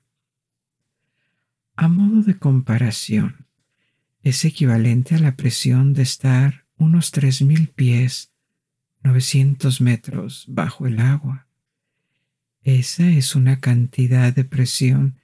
A 1.75 1.87
modo 1.87 2.21
de 2.21 2.37
comparación, 2.37 3.47
es 4.23 4.43
equivalente 4.43 5.15
a 5.15 5.19
la 5.19 5.35
presión 5.35 5.93
de 5.93 6.03
estar 6.03 6.65
unos 6.77 7.13
3.000 7.13 7.73
pies, 7.73 8.31
900 9.03 9.81
metros 9.81 10.45
bajo 10.47 10.85
el 10.85 10.99
agua. 10.99 11.47
Esa 12.63 13.09
es 13.09 13.35
una 13.35 13.59
cantidad 13.59 14.33
de 14.33 14.43
presión 14.43 15.19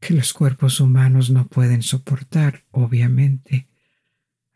que 0.00 0.14
los 0.14 0.32
cuerpos 0.32 0.80
humanos 0.80 1.30
no 1.30 1.46
pueden 1.46 1.82
soportar, 1.82 2.64
obviamente. 2.70 3.68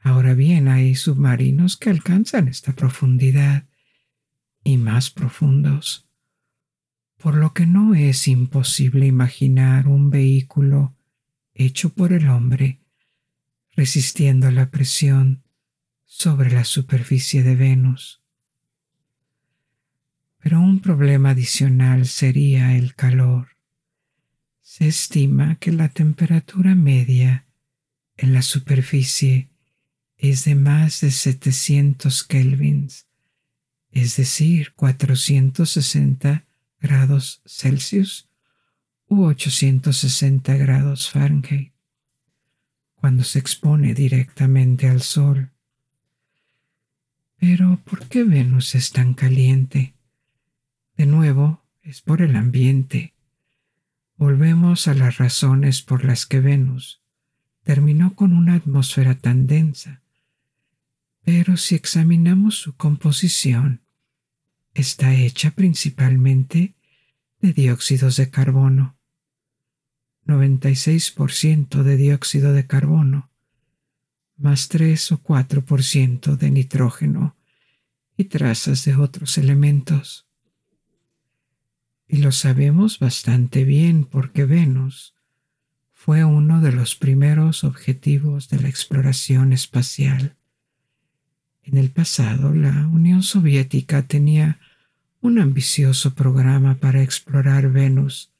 Ahora 0.00 0.34
bien, 0.34 0.68
hay 0.68 0.94
submarinos 0.94 1.76
que 1.76 1.90
alcanzan 1.90 2.48
esta 2.48 2.72
profundidad 2.72 3.66
y 4.64 4.76
más 4.78 5.10
profundos. 5.10 6.06
por 7.16 7.34
lo 7.34 7.54
que 7.54 7.66
no 7.66 7.94
es 7.94 8.28
imposible 8.28 9.06
imaginar 9.06 9.88
un 9.88 10.10
vehículo 10.10 10.94
hecho 11.54 11.94
por 11.94 12.12
el 12.12 12.28
hombre 12.28 12.80
resistiendo 13.74 14.50
la 14.50 14.70
presión 14.70 15.42
sobre 16.04 16.50
la 16.50 16.64
superficie 16.64 17.42
de 17.42 17.56
Venus. 17.56 18.22
Pero 20.46 20.60
un 20.60 20.78
problema 20.78 21.30
adicional 21.30 22.06
sería 22.06 22.76
el 22.76 22.94
calor. 22.94 23.48
Se 24.62 24.86
estima 24.86 25.56
que 25.56 25.72
la 25.72 25.88
temperatura 25.88 26.76
media 26.76 27.48
en 28.16 28.32
la 28.32 28.42
superficie 28.42 29.50
es 30.16 30.44
de 30.44 30.54
más 30.54 31.00
de 31.00 31.10
700 31.10 32.22
kelvins, 32.22 33.08
es 33.90 34.14
decir, 34.14 34.72
460 34.76 36.44
grados 36.78 37.42
Celsius 37.44 38.28
u 39.08 39.24
860 39.24 40.56
grados 40.58 41.10
Fahrenheit, 41.10 41.72
cuando 42.94 43.24
se 43.24 43.40
expone 43.40 43.94
directamente 43.94 44.88
al 44.88 45.02
Sol. 45.02 45.50
Pero 47.36 47.80
¿por 47.84 48.06
qué 48.06 48.22
Venus 48.22 48.76
es 48.76 48.92
tan 48.92 49.12
caliente? 49.12 49.95
De 50.96 51.06
nuevo, 51.06 51.62
es 51.82 52.00
por 52.00 52.22
el 52.22 52.36
ambiente. 52.36 53.14
Volvemos 54.16 54.88
a 54.88 54.94
las 54.94 55.18
razones 55.18 55.82
por 55.82 56.04
las 56.04 56.24
que 56.24 56.40
Venus 56.40 57.02
terminó 57.64 58.14
con 58.14 58.32
una 58.32 58.54
atmósfera 58.54 59.16
tan 59.16 59.46
densa. 59.46 60.02
Pero 61.22 61.56
si 61.56 61.74
examinamos 61.74 62.54
su 62.56 62.76
composición, 62.76 63.82
está 64.72 65.14
hecha 65.14 65.50
principalmente 65.50 66.76
de 67.40 67.52
dióxidos 67.52 68.16
de 68.16 68.30
carbono. 68.30 68.96
96% 70.26 71.82
de 71.82 71.96
dióxido 71.96 72.52
de 72.52 72.66
carbono, 72.66 73.30
más 74.36 74.68
3 74.68 75.12
o 75.12 75.22
4% 75.22 76.36
de 76.36 76.50
nitrógeno 76.50 77.36
y 78.16 78.24
trazas 78.24 78.84
de 78.84 78.96
otros 78.96 79.38
elementos. 79.38 80.25
Y 82.08 82.18
lo 82.18 82.32
sabemos 82.32 82.98
bastante 82.98 83.64
bien 83.64 84.04
porque 84.04 84.44
Venus 84.44 85.14
fue 85.92 86.24
uno 86.24 86.60
de 86.60 86.72
los 86.72 86.94
primeros 86.94 87.64
objetivos 87.64 88.48
de 88.48 88.60
la 88.60 88.68
exploración 88.68 89.52
espacial. 89.52 90.36
En 91.64 91.78
el 91.78 91.90
pasado, 91.90 92.54
la 92.54 92.86
Unión 92.86 93.24
Soviética 93.24 94.02
tenía 94.06 94.60
un 95.20 95.40
ambicioso 95.40 96.14
programa 96.14 96.76
para 96.76 97.02
explorar 97.02 97.72
Venus 97.72 98.30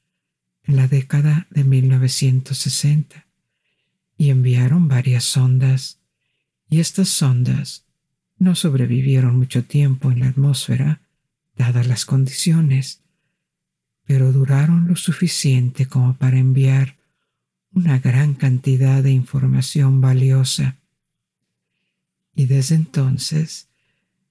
en 0.62 0.76
la 0.76 0.86
década 0.86 1.48
de 1.50 1.64
1960 1.64 3.26
y 4.16 4.30
enviaron 4.30 4.86
varias 4.86 5.24
sondas 5.24 5.98
y 6.68 6.80
estas 6.80 7.08
sondas 7.08 7.84
no 8.38 8.54
sobrevivieron 8.54 9.36
mucho 9.36 9.64
tiempo 9.64 10.10
en 10.12 10.20
la 10.20 10.28
atmósfera 10.28 11.00
dadas 11.56 11.86
las 11.86 12.04
condiciones, 12.04 13.02
pero 14.06 14.32
duraron 14.32 14.86
lo 14.86 14.96
suficiente 14.96 15.86
como 15.86 16.16
para 16.16 16.38
enviar 16.38 16.96
una 17.72 17.98
gran 17.98 18.34
cantidad 18.34 19.02
de 19.02 19.10
información 19.10 20.00
valiosa. 20.00 20.76
Y 22.34 22.46
desde 22.46 22.76
entonces 22.76 23.68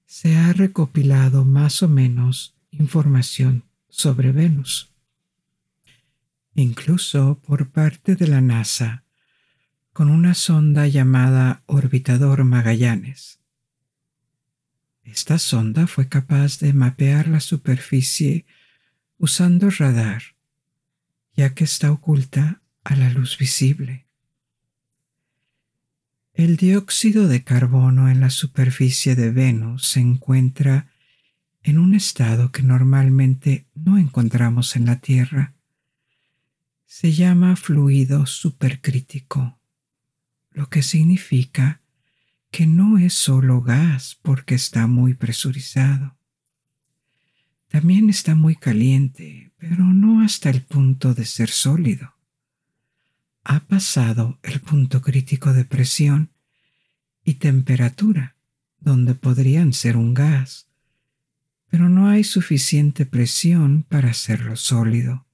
se 0.06 0.36
ha 0.36 0.52
recopilado 0.52 1.44
más 1.44 1.82
o 1.82 1.88
menos 1.88 2.54
información 2.70 3.64
sobre 3.88 4.32
Venus. 4.32 4.90
Incluso 6.54 7.38
por 7.46 7.68
parte 7.68 8.16
de 8.16 8.26
la 8.28 8.40
NASA, 8.40 9.04
con 9.92 10.10
una 10.10 10.34
sonda 10.34 10.86
llamada 10.86 11.62
Orbitador 11.66 12.44
Magallanes. 12.44 13.40
Esta 15.04 15.38
sonda 15.38 15.86
fue 15.86 16.08
capaz 16.08 16.58
de 16.58 16.72
mapear 16.72 17.28
la 17.28 17.40
superficie 17.40 18.44
usando 19.18 19.70
radar, 19.70 20.22
ya 21.36 21.54
que 21.54 21.64
está 21.64 21.92
oculta 21.92 22.60
a 22.84 22.96
la 22.96 23.10
luz 23.10 23.38
visible. 23.38 24.06
El 26.34 26.56
dióxido 26.56 27.28
de 27.28 27.44
carbono 27.44 28.10
en 28.10 28.20
la 28.20 28.30
superficie 28.30 29.16
de 29.16 29.30
Venus 29.30 29.86
se 29.86 30.00
encuentra 30.00 30.90
en 31.62 31.78
un 31.78 31.94
estado 31.94 32.52
que 32.52 32.62
normalmente 32.62 33.66
no 33.74 33.98
encontramos 33.98 34.76
en 34.76 34.86
la 34.86 35.00
Tierra. 35.00 35.54
Se 36.84 37.12
llama 37.12 37.56
fluido 37.56 38.26
supercrítico, 38.26 39.58
lo 40.50 40.68
que 40.68 40.82
significa 40.82 41.80
que 42.50 42.66
no 42.66 42.98
es 42.98 43.14
solo 43.14 43.62
gas 43.62 44.18
porque 44.22 44.54
está 44.54 44.86
muy 44.86 45.14
presurizado. 45.14 46.15
También 47.68 48.08
está 48.08 48.34
muy 48.34 48.56
caliente, 48.56 49.52
pero 49.58 49.84
no 49.84 50.22
hasta 50.22 50.50
el 50.50 50.62
punto 50.62 51.14
de 51.14 51.24
ser 51.24 51.50
sólido. 51.50 52.14
Ha 53.42 53.60
pasado 53.60 54.38
el 54.42 54.60
punto 54.60 55.02
crítico 55.02 55.52
de 55.52 55.64
presión 55.64 56.30
y 57.24 57.34
temperatura, 57.34 58.36
donde 58.78 59.14
podrían 59.14 59.72
ser 59.72 59.96
un 59.96 60.14
gas, 60.14 60.68
pero 61.68 61.88
no 61.88 62.08
hay 62.08 62.24
suficiente 62.24 63.04
presión 63.04 63.82
para 63.82 64.10
hacerlo 64.10 64.56
sólido, 64.56 65.26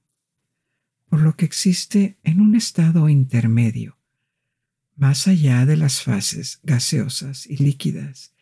por 1.07 1.21
lo 1.21 1.35
que 1.35 1.45
existe 1.45 2.17
en 2.23 2.41
un 2.41 2.55
estado 2.55 3.09
intermedio, 3.09 3.97
más 4.95 5.27
allá 5.27 5.65
de 5.65 5.77
las 5.77 6.01
fases 6.01 6.59
gaseosas 6.63 7.45
y 7.45 7.57
líquidas, 7.57 8.33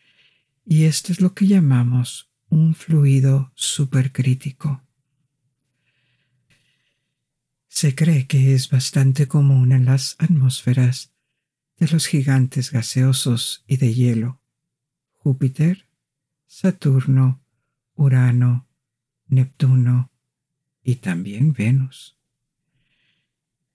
y 0.64 0.84
esto 0.84 1.12
es 1.12 1.20
lo 1.20 1.34
que 1.34 1.46
llamamos 1.46 2.31
un 2.52 2.74
fluido 2.74 3.50
supercrítico. 3.54 4.82
Se 7.66 7.94
cree 7.94 8.26
que 8.26 8.52
es 8.52 8.68
bastante 8.68 9.26
común 9.26 9.72
en 9.72 9.86
las 9.86 10.16
atmósferas 10.18 11.14
de 11.78 11.88
los 11.88 12.06
gigantes 12.06 12.70
gaseosos 12.70 13.64
y 13.66 13.78
de 13.78 13.94
hielo, 13.94 14.42
Júpiter, 15.12 15.88
Saturno, 16.46 17.42
Urano, 17.94 18.68
Neptuno 19.28 20.12
y 20.84 20.96
también 20.96 21.54
Venus. 21.54 22.18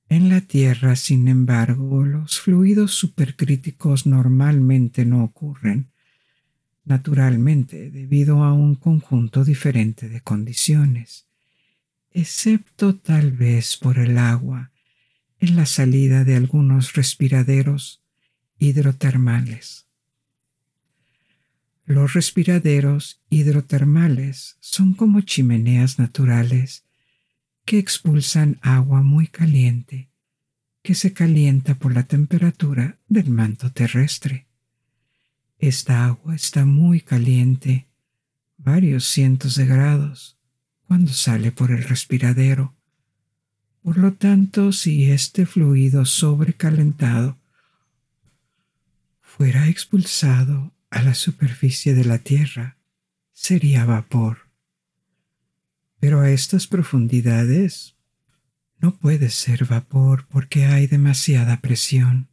En 0.07 0.29
la 0.29 0.41
Tierra, 0.41 0.95
sin 0.95 1.27
embargo, 1.27 2.03
los 2.03 2.39
fluidos 2.39 2.91
supercríticos 2.91 4.05
normalmente 4.05 5.03
no 5.03 5.23
ocurren, 5.23 5.91
naturalmente 6.87 7.91
debido 7.91 8.43
a 8.43 8.53
un 8.53 8.75
conjunto 8.75 9.43
diferente 9.43 10.09
de 10.09 10.21
condiciones 10.21 11.27
excepto 12.11 12.95
tal 12.95 13.31
vez 13.31 13.77
por 13.77 13.99
el 13.99 14.17
agua 14.17 14.71
en 15.39 15.55
la 15.55 15.67
salida 15.67 16.23
de 16.23 16.35
algunos 16.35 16.93
respiraderos 16.93 18.01
hidrotermales. 18.57 19.85
Los 21.85 22.13
respiraderos 22.13 23.21
hidrotermales 23.29 24.57
son 24.61 24.95
como 24.95 25.21
chimeneas 25.21 25.99
naturales 25.99 26.85
que 27.65 27.77
expulsan 27.77 28.57
agua 28.61 29.03
muy 29.03 29.27
caliente 29.27 30.09
que 30.81 30.95
se 30.95 31.11
calienta 31.11 31.75
por 31.75 31.93
la 31.93 32.03
temperatura 32.03 32.97
del 33.09 33.29
manto 33.29 33.73
terrestre. 33.73 34.46
Esta 35.59 36.05
agua 36.05 36.35
está 36.35 36.65
muy 36.65 37.01
caliente, 37.01 37.87
varios 38.57 39.05
cientos 39.05 39.55
de 39.55 39.65
grados, 39.65 40.37
cuando 40.87 41.11
sale 41.11 41.51
por 41.51 41.71
el 41.71 41.83
respiradero. 41.83 42.75
Por 43.81 43.97
lo 43.97 44.13
tanto, 44.13 44.71
si 44.71 45.09
este 45.09 45.45
fluido 45.45 46.05
sobrecalentado 46.05 47.37
fuera 49.21 49.67
expulsado 49.67 50.73
a 50.89 51.01
la 51.01 51.15
superficie 51.15 51.93
de 51.93 52.05
la 52.05 52.19
Tierra, 52.19 52.77
sería 53.33 53.85
vapor. 53.85 54.49
Pero 55.99 56.21
a 56.21 56.29
estas 56.29 56.67
profundidades 56.67 57.95
no 58.79 58.95
puede 58.95 59.29
ser 59.29 59.65
vapor 59.65 60.27
porque 60.27 60.65
hay 60.65 60.87
demasiada 60.87 61.61
presión. 61.61 62.29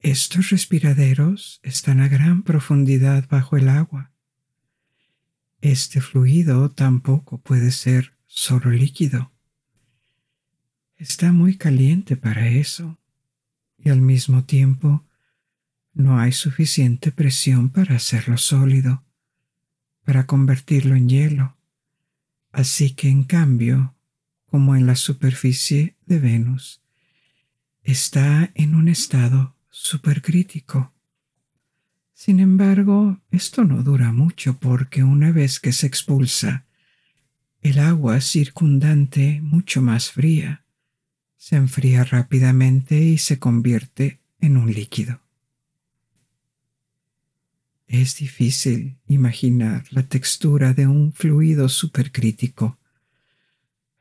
Estos 0.00 0.50
respiraderos 0.50 1.60
están 1.62 2.00
a 2.00 2.08
gran 2.08 2.42
profundidad 2.42 3.26
bajo 3.28 3.56
el 3.56 3.68
agua 3.68 4.12
este 5.60 6.00
fluido 6.00 6.70
tampoco 6.70 7.38
puede 7.38 7.72
ser 7.72 8.12
solo 8.26 8.70
líquido. 8.70 9.32
Está 10.96 11.32
muy 11.32 11.56
caliente 11.56 12.16
para 12.16 12.46
eso 12.48 13.00
y 13.76 13.88
al 13.90 14.00
mismo 14.00 14.44
tiempo 14.44 15.04
no 15.92 16.20
hay 16.20 16.30
suficiente 16.30 17.10
presión 17.10 17.70
para 17.70 17.96
hacerlo 17.96 18.36
sólido, 18.38 19.04
para 20.04 20.26
convertirlo 20.26 20.94
en 20.94 21.08
hielo. 21.08 21.56
Así 22.52 22.94
que 22.94 23.08
en 23.08 23.24
cambio, 23.24 23.96
como 24.44 24.76
en 24.76 24.86
la 24.86 24.94
superficie 24.94 25.96
de 26.06 26.20
Venus, 26.20 26.80
está 27.82 28.52
en 28.54 28.76
un 28.76 28.88
estado 28.88 29.55
supercrítico. 29.76 30.94
Sin 32.14 32.40
embargo, 32.40 33.20
esto 33.30 33.62
no 33.64 33.82
dura 33.82 34.10
mucho 34.10 34.58
porque 34.58 35.04
una 35.04 35.32
vez 35.32 35.60
que 35.60 35.72
se 35.72 35.86
expulsa, 35.86 36.64
el 37.60 37.78
agua 37.78 38.22
circundante, 38.22 39.40
mucho 39.42 39.82
más 39.82 40.10
fría, 40.10 40.64
se 41.36 41.56
enfría 41.56 42.04
rápidamente 42.04 42.98
y 42.98 43.18
se 43.18 43.38
convierte 43.38 44.18
en 44.40 44.56
un 44.56 44.72
líquido. 44.72 45.20
Es 47.86 48.16
difícil 48.16 48.96
imaginar 49.06 49.84
la 49.90 50.04
textura 50.04 50.72
de 50.72 50.86
un 50.86 51.12
fluido 51.12 51.68
supercrítico. 51.68 52.78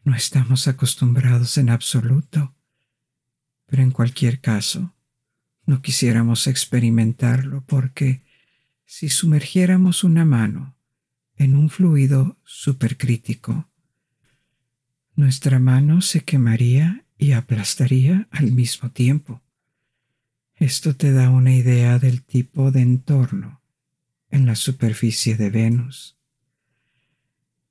No 0.05 0.15
estamos 0.15 0.69
acostumbrados 0.69 1.57
en 1.57 1.69
absoluto, 1.69 2.55
pero 3.65 3.83
en 3.83 3.91
cualquier 3.91 4.39
caso, 4.39 4.94
no 5.65 5.81
quisiéramos 5.81 6.47
experimentarlo 6.47 7.63
porque 7.65 8.21
si 8.85 9.09
sumergiéramos 9.09 10.03
una 10.03 10.25
mano 10.25 10.75
en 11.37 11.55
un 11.55 11.69
fluido 11.69 12.37
supercrítico, 12.43 13.67
nuestra 15.15 15.59
mano 15.59 16.01
se 16.01 16.21
quemaría 16.21 17.05
y 17.17 17.31
aplastaría 17.31 18.27
al 18.31 18.51
mismo 18.51 18.91
tiempo. 18.91 19.41
Esto 20.55 20.95
te 20.95 21.11
da 21.11 21.29
una 21.29 21.53
idea 21.53 21.99
del 21.99 22.23
tipo 22.23 22.71
de 22.71 22.81
entorno 22.81 23.61
en 24.29 24.45
la 24.45 24.55
superficie 24.55 25.35
de 25.35 25.49
Venus. 25.49 26.17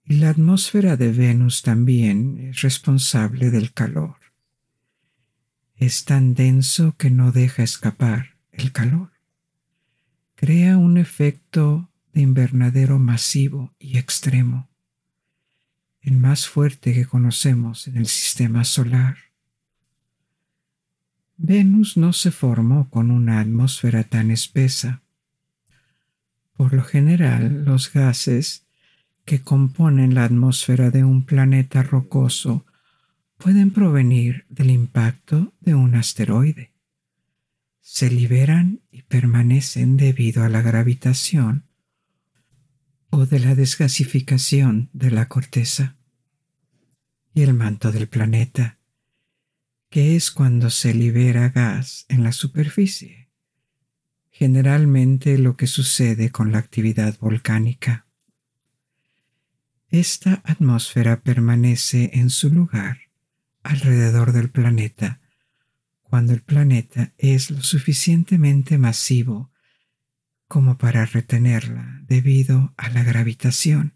Y 0.07 0.17
la 0.17 0.31
atmósfera 0.31 0.97
de 0.97 1.13
Venus 1.13 1.63
también 1.63 2.51
es 2.51 2.61
responsable 2.63 3.51
del 3.51 3.73
calor. 3.73 4.17
Es 5.85 6.07
tan 6.07 6.33
denso 6.33 6.97
que 6.97 7.11
no 7.11 7.31
deja 7.31 7.63
escapar 7.63 8.39
el 8.53 8.73
calor. 8.73 9.11
Crea 10.35 10.79
un 10.79 10.97
efecto 10.97 11.91
de 12.15 12.23
invernadero 12.23 12.99
masivo 12.99 13.75
y 13.79 13.99
extremo, 13.99 14.71
el 16.01 16.17
más 16.17 16.49
fuerte 16.49 16.95
que 16.95 17.05
conocemos 17.05 17.87
en 17.87 17.99
el 17.99 18.07
sistema 18.07 18.65
solar. 18.65 19.19
Venus 21.37 21.99
no 21.99 22.15
se 22.15 22.31
formó 22.31 22.89
con 22.89 23.11
una 23.11 23.41
atmósfera 23.41 24.05
tan 24.05 24.31
espesa 24.31 25.03
por 26.57 26.73
lo 26.73 26.83
general, 26.83 27.67
los 27.67 27.93
gases 27.93 28.65
que 29.27 29.43
componen 29.43 30.15
la 30.15 30.25
atmósfera 30.25 30.91
de 30.91 31.05
un 31.05 31.27
planeta 31.27 31.83
rocoso 31.83 32.65
pueden 33.37 33.71
provenir 33.71 34.47
del 34.49 34.71
impacto 34.71 35.55
de 35.61 35.75
un 35.75 35.95
asteroide. 35.95 36.73
Se 37.81 38.11
liberan 38.11 38.81
y 38.91 39.03
permanecen 39.03 39.97
debido 39.97 40.43
a 40.43 40.49
la 40.49 40.63
gravitación 40.63 41.67
o 43.11 43.27
de 43.27 43.41
la 43.41 43.55
desgasificación 43.55 44.91
de 44.93 45.11
la 45.11 45.29
corteza 45.29 45.97
y 47.35 47.43
el 47.43 47.55
manto 47.55 47.93
del 47.93 48.09
planeta, 48.09 48.79
que 49.91 50.17
es 50.17 50.31
cuando 50.31 50.71
se 50.71 50.95
libera 50.95 51.51
gas 51.51 52.07
en 52.09 52.25
la 52.25 52.33
superficie 52.33 53.25
generalmente 54.35 55.39
lo 55.39 55.57
que 55.57 55.69
sucede 55.69 56.31
con 56.31 56.51
la 56.51 56.59
actividad 56.59 57.17
volcánica. 57.21 58.09
Esta 59.91 60.43
atmósfera 60.45 61.21
permanece 61.21 62.11
en 62.15 62.31
su 62.31 62.51
lugar 62.51 62.99
alrededor 63.65 64.33
del 64.33 64.51
planeta 64.51 65.21
cuando 66.03 66.33
el 66.33 66.43
planeta 66.43 67.13
es 67.19 67.51
lo 67.51 67.63
suficientemente 67.63 68.79
masivo 68.79 69.51
como 70.47 70.79
para 70.79 71.07
retenerla 71.07 72.03
debido 72.07 72.73
a 72.77 72.91
la 72.91 73.03
gravitación 73.03 73.95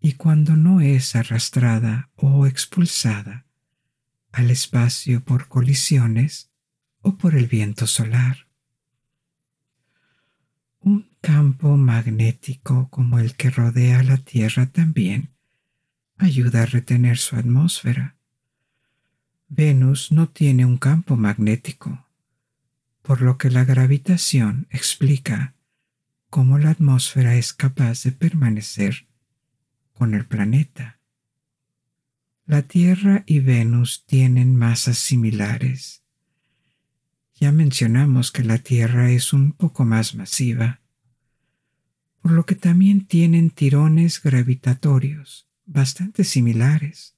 y 0.00 0.12
cuando 0.12 0.56
no 0.56 0.80
es 0.80 1.16
arrastrada 1.16 2.10
o 2.16 2.46
expulsada 2.46 3.46
al 4.32 4.50
espacio 4.50 5.24
por 5.24 5.48
colisiones 5.48 6.50
o 7.00 7.16
por 7.16 7.34
el 7.34 7.46
viento 7.46 7.86
solar. 7.86 8.48
Un 10.80 11.16
campo 11.20 11.76
magnético 11.76 12.88
como 12.90 13.18
el 13.18 13.36
que 13.36 13.50
rodea 13.50 14.02
la 14.02 14.18
Tierra 14.18 14.66
también 14.66 15.37
ayuda 16.18 16.62
a 16.62 16.66
retener 16.66 17.18
su 17.18 17.36
atmósfera. 17.36 18.16
Venus 19.48 20.12
no 20.12 20.28
tiene 20.28 20.66
un 20.66 20.76
campo 20.76 21.16
magnético, 21.16 22.06
por 23.02 23.22
lo 23.22 23.38
que 23.38 23.50
la 23.50 23.64
gravitación 23.64 24.66
explica 24.70 25.54
cómo 26.28 26.58
la 26.58 26.70
atmósfera 26.70 27.36
es 27.36 27.54
capaz 27.54 28.02
de 28.02 28.12
permanecer 28.12 29.06
con 29.94 30.14
el 30.14 30.26
planeta. 30.26 30.98
La 32.44 32.62
Tierra 32.62 33.24
y 33.26 33.40
Venus 33.40 34.04
tienen 34.06 34.54
masas 34.56 34.98
similares 34.98 36.02
ya 37.40 37.52
mencionamos 37.52 38.32
que 38.32 38.42
la 38.42 38.58
Tierra 38.58 39.10
es 39.10 39.32
un 39.32 39.52
poco 39.52 39.84
más 39.84 40.14
masiva, 40.14 40.80
por 42.20 42.32
lo 42.32 42.44
que 42.44 42.56
también 42.56 43.06
tienen 43.06 43.50
tirones 43.50 44.20
gravitatorios 44.20 45.47
bastante 45.68 46.24
similares. 46.24 47.14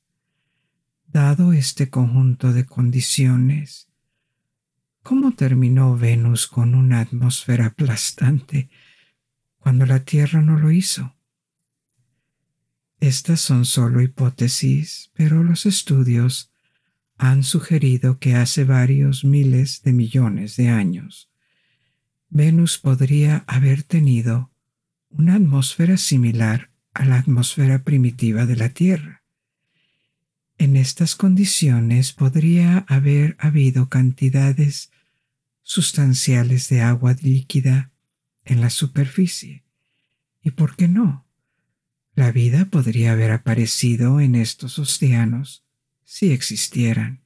Dado 1.06 1.52
este 1.52 1.88
conjunto 1.88 2.52
de 2.52 2.66
condiciones, 2.66 3.88
¿cómo 5.02 5.32
terminó 5.32 5.96
Venus 5.96 6.46
con 6.46 6.74
una 6.74 7.00
atmósfera 7.00 7.66
aplastante 7.66 8.68
cuando 9.58 9.86
la 9.86 10.04
Tierra 10.04 10.42
no 10.42 10.58
lo 10.58 10.70
hizo? 10.70 11.16
Estas 12.98 13.40
son 13.40 13.64
solo 13.64 14.02
hipótesis, 14.02 15.10
pero 15.14 15.42
los 15.42 15.64
estudios 15.64 16.52
han 17.16 17.44
sugerido 17.44 18.18
que 18.18 18.34
hace 18.34 18.64
varios 18.64 19.24
miles 19.24 19.82
de 19.82 19.92
millones 19.92 20.56
de 20.56 20.68
años, 20.68 21.30
Venus 22.28 22.78
podría 22.78 23.44
haber 23.48 23.82
tenido 23.82 24.52
una 25.08 25.34
atmósfera 25.34 25.96
similar 25.96 26.69
a 26.94 27.04
la 27.04 27.18
atmósfera 27.18 27.82
primitiva 27.82 28.46
de 28.46 28.56
la 28.56 28.70
Tierra. 28.70 29.22
En 30.58 30.76
estas 30.76 31.16
condiciones 31.16 32.12
podría 32.12 32.78
haber 32.88 33.36
habido 33.38 33.88
cantidades 33.88 34.90
sustanciales 35.62 36.68
de 36.68 36.82
agua 36.82 37.16
líquida 37.22 37.92
en 38.44 38.60
la 38.60 38.70
superficie. 38.70 39.64
¿Y 40.42 40.50
por 40.50 40.76
qué 40.76 40.88
no? 40.88 41.26
La 42.14 42.32
vida 42.32 42.66
podría 42.66 43.12
haber 43.12 43.30
aparecido 43.30 44.20
en 44.20 44.34
estos 44.34 44.78
océanos 44.78 45.64
si 46.04 46.32
existieran. 46.32 47.22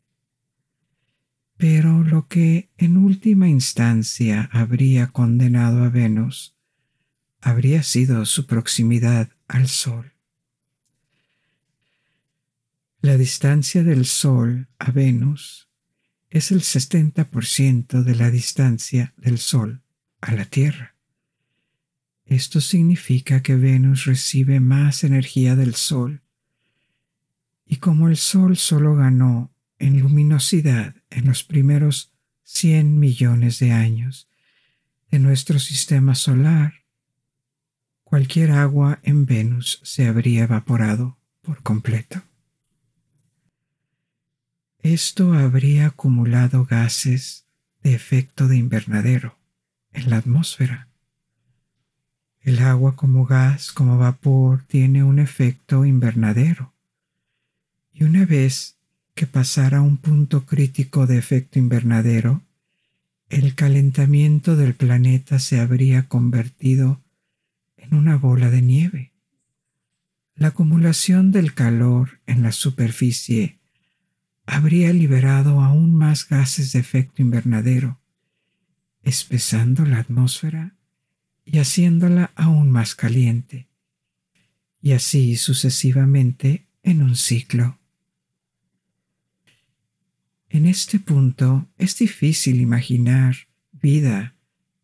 Pero 1.57 2.05
lo 2.05 2.29
que 2.29 2.71
en 2.77 2.97
última 2.97 3.49
instancia 3.49 4.51
habría 4.53 5.09
condenado 5.09 5.85
a 5.85 5.89
Venus 5.89 6.54
habría 7.45 7.83
sido 7.83 8.25
su 8.25 8.47
proximidad 8.47 9.29
al 9.49 9.69
Sol. 9.69 10.15
La 13.03 13.19
distancia 13.19 13.83
del 13.83 14.07
Sol 14.07 14.69
a 14.79 14.91
Venus 14.91 15.69
es 16.31 16.51
el 16.51 16.63
70% 16.63 18.03
de 18.03 18.15
la 18.15 18.31
distancia 18.31 19.13
del 19.19 19.37
Sol 19.37 19.83
a 20.23 20.33
la 20.33 20.47
Tierra. 20.47 20.97
Esto 22.25 22.63
significa 22.63 23.43
que 23.43 23.57
Venus 23.57 24.07
recibe 24.07 24.59
más 24.59 25.05
energía 25.05 25.55
del 25.55 25.75
Sol 25.75 26.23
y 27.67 27.77
como 27.77 28.09
el 28.09 28.17
Sol 28.17 28.57
solo 28.57 28.97
ganó 28.97 29.55
en 29.79 30.01
luminosidad 30.01 30.97
en 31.11 31.27
los 31.27 31.45
primeros 31.45 32.11
100 32.45 32.99
millones 32.99 33.59
de 33.59 33.73
años 33.73 34.31
de 35.11 35.19
nuestro 35.19 35.59
sistema 35.59 36.15
solar, 36.15 36.84
cualquier 38.15 38.53
agua 38.53 39.01
en 39.03 39.27
Venus 39.27 39.81
se 39.83 40.07
habría 40.07 40.45
evaporado 40.45 41.19
por 41.43 41.65
completo. 41.65 42.23
Esto 44.85 45.33
habría 45.33 45.89
acumulado 45.89 46.65
gases 46.65 47.45
de 47.83 47.93
efecto 47.93 48.47
de 48.47 48.57
invernadero 48.57 49.37
en 49.93 50.11
la 50.11 50.19
atmósfera. 50.19 50.87
El 52.41 52.61
agua 52.61 52.95
como 52.95 53.27
gas, 53.27 53.73
como 53.73 53.99
vapor, 53.99 54.63
tiene 54.69 55.03
un 55.03 55.19
efecto 55.19 55.85
invernadero 55.85 56.73
y 57.93 58.05
una 58.05 58.25
vez 58.25 58.77
que 59.17 59.27
pasara 59.27 59.81
un 59.81 59.97
punto 59.97 60.47
crítico 60.47 61.09
de 61.09 61.19
efecto 61.19 61.59
invernadero, 61.59 62.43
el 63.29 63.57
calentamiento 63.57 64.55
del 64.55 64.75
planeta 64.75 65.41
se 65.41 65.59
habría 65.59 66.07
convertido 66.07 67.01
una 67.95 68.17
bola 68.17 68.51
de 68.51 68.63
nieve. 68.63 69.13
la 70.37 70.49
acumulación 70.49 71.31
del 71.31 71.55
calor 71.55 72.21
en 72.27 72.43
la 72.43 72.51
superficie 72.51 73.61
habría 74.47 74.93
liberado 74.93 75.61
aún 75.61 75.95
más 75.95 76.29
gases 76.29 76.73
de 76.73 76.81
efecto 76.81 77.23
invernadero, 77.23 78.01
espesando 79.03 79.85
la 79.85 79.99
atmósfera 79.99 80.75
y 81.45 81.59
haciéndola 81.59 82.33
aún 82.35 82.71
más 82.71 82.95
caliente, 82.95 83.69
y 84.81 84.93
así 84.93 85.37
sucesivamente 85.37 86.67
en 86.83 87.03
un 87.03 87.17
ciclo. 87.17 87.79
En 90.49 90.67
este 90.67 90.99
punto 90.99 91.69
es 91.79 91.97
difícil 91.97 92.61
imaginar 92.61 93.49
vida 93.73 94.35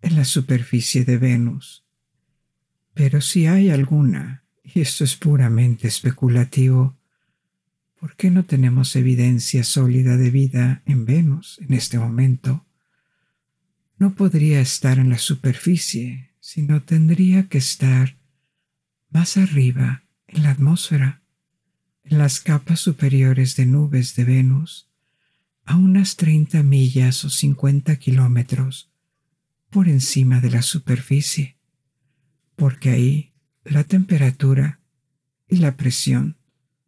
en 0.00 0.16
la 0.16 0.24
superficie 0.24 1.04
de 1.04 1.18
Venus, 1.18 1.84
pero 2.94 3.20
si 3.20 3.46
hay 3.46 3.70
alguna, 3.70 4.44
y 4.62 4.80
esto 4.80 5.04
es 5.04 5.16
puramente 5.16 5.88
especulativo, 5.88 6.96
¿por 7.98 8.16
qué 8.16 8.30
no 8.30 8.44
tenemos 8.44 8.96
evidencia 8.96 9.64
sólida 9.64 10.16
de 10.16 10.30
vida 10.30 10.82
en 10.86 11.04
Venus 11.04 11.58
en 11.60 11.74
este 11.74 11.98
momento? 11.98 12.66
No 13.98 14.14
podría 14.14 14.60
estar 14.60 14.98
en 14.98 15.10
la 15.10 15.18
superficie, 15.18 16.30
sino 16.40 16.82
tendría 16.82 17.48
que 17.48 17.58
estar 17.58 18.16
más 19.10 19.36
arriba 19.36 20.04
en 20.26 20.42
la 20.44 20.50
atmósfera, 20.50 21.22
en 22.04 22.18
las 22.18 22.40
capas 22.40 22.80
superiores 22.80 23.56
de 23.56 23.66
nubes 23.66 24.16
de 24.16 24.24
Venus, 24.24 24.88
a 25.64 25.76
unas 25.76 26.16
30 26.16 26.62
millas 26.62 27.24
o 27.24 27.30
50 27.30 27.96
kilómetros 27.96 28.90
por 29.68 29.88
encima 29.88 30.40
de 30.40 30.50
la 30.50 30.62
superficie, 30.62 31.59
porque 32.60 32.90
ahí 32.90 33.32
la 33.64 33.84
temperatura 33.84 34.80
y 35.48 35.56
la 35.56 35.78
presión 35.78 36.36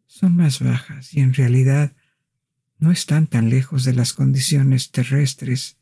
son 0.05 0.35
más 0.35 0.59
bajas 0.59 1.15
y 1.15 1.19
en 1.19 1.33
realidad 1.33 1.95
no 2.77 2.91
están 2.91 3.25
tan 3.25 3.49
lejos 3.49 3.83
de 3.83 3.93
las 3.93 4.13
condiciones 4.13 4.91
terrestres, 4.91 5.79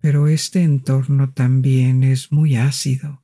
pero 0.00 0.28
este 0.28 0.64
entorno 0.64 1.32
también 1.32 2.04
es 2.04 2.30
muy 2.30 2.56
ácido, 2.56 3.22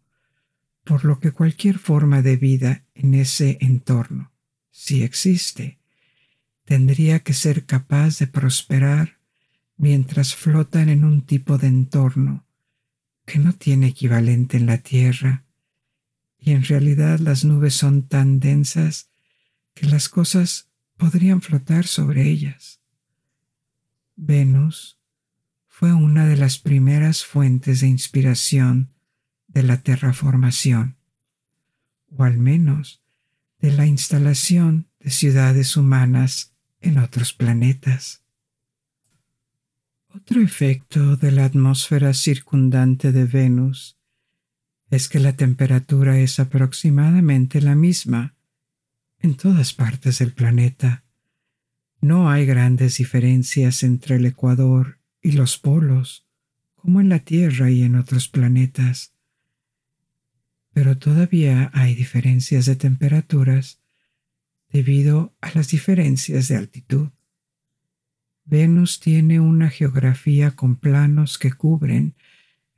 por 0.82 1.05
lo 1.05 1.20
que 1.20 1.32
cualquier 1.32 1.78
forma 1.78 2.22
de 2.22 2.38
vida 2.38 2.86
en 2.95 3.12
ese 3.12 3.59
entorno, 3.61 4.32
si 4.70 5.03
existe, 5.03 5.78
tendría 6.64 7.18
que 7.18 7.34
ser 7.34 7.66
capaz 7.66 8.18
de 8.18 8.28
prosperar 8.28 9.18
mientras 9.76 10.34
flotan 10.34 10.88
en 10.88 11.05
un 11.05 11.20
tipo 11.20 11.59
de 11.59 11.66
entorno 11.66 12.43
que 13.25 13.39
no 13.39 13.53
tiene 13.53 13.89
equivalente 13.89 14.57
en 14.57 14.66
la 14.66 14.79
Tierra, 14.79 15.45
y 16.39 16.53
en 16.53 16.62
realidad 16.64 17.18
las 17.20 17.45
nubes 17.45 17.75
son 17.75 18.07
tan 18.07 18.39
densas 18.39 19.11
que 19.72 19.87
las 19.87 20.09
cosas 20.09 20.68
podrían 20.97 21.41
flotar 21.41 21.87
sobre 21.87 22.29
ellas. 22.29 22.81
Venus 24.16 24.99
fue 25.68 25.93
una 25.93 26.27
de 26.27 26.37
las 26.37 26.59
primeras 26.59 27.25
fuentes 27.25 27.81
de 27.81 27.89
inspiración 27.89 28.93
de 29.49 29.62
la 29.62 29.83
terraformación, 29.83 30.97
o 32.11 32.25
al 32.25 32.39
menos 32.39 33.03
de 33.59 33.72
la 33.72 33.87
instalación 33.87 34.89
de 35.01 35.11
ciudades 35.11 35.77
humanas 35.77 36.55
en 36.81 36.99
otros 36.99 37.33
planetas. 37.33 38.24
Otro 40.17 40.41
efecto 40.41 41.17
de 41.17 41.33
la 41.33 41.45
atmósfera 41.45 42.15
circundante 42.15 43.11
de 43.11 43.25
Venus 43.25 43.99
es 44.89 45.09
que 45.09 45.19
la 45.19 45.35
temperatura 45.35 46.21
es 46.21 46.39
aproximadamente 46.39 47.61
la 47.61 47.75
misma 47.75 48.37
en 49.19 49.37
todas 49.37 49.73
partes 49.73 50.21
del 50.21 50.33
planeta. 50.33 51.03
No 52.01 52.31
hay 52.31 52.47
grandes 52.47 52.99
diferencias 52.99 53.83
entre 53.83 54.15
el 54.15 54.27
ecuador 54.27 55.01
y 55.21 55.33
los 55.33 55.59
polos, 55.59 56.29
como 56.77 57.01
en 57.01 57.09
la 57.09 57.19
Tierra 57.19 57.73
y 57.73 57.83
en 57.83 57.97
otros 57.97 58.29
planetas. 58.29 59.15
Pero 60.73 60.97
todavía 60.97 61.73
hay 61.75 61.97
diferencias 61.97 62.67
de 62.67 62.77
temperaturas 62.77 63.81
debido 64.71 65.35
a 65.41 65.51
las 65.55 65.71
diferencias 65.71 66.47
de 66.47 66.57
altitud. 66.57 67.09
Venus 68.45 69.01
tiene 69.01 69.40
una 69.40 69.70
geografía 69.70 70.53
con 70.53 70.76
planos 70.76 71.38
que 71.38 71.53
cubren 71.53 72.14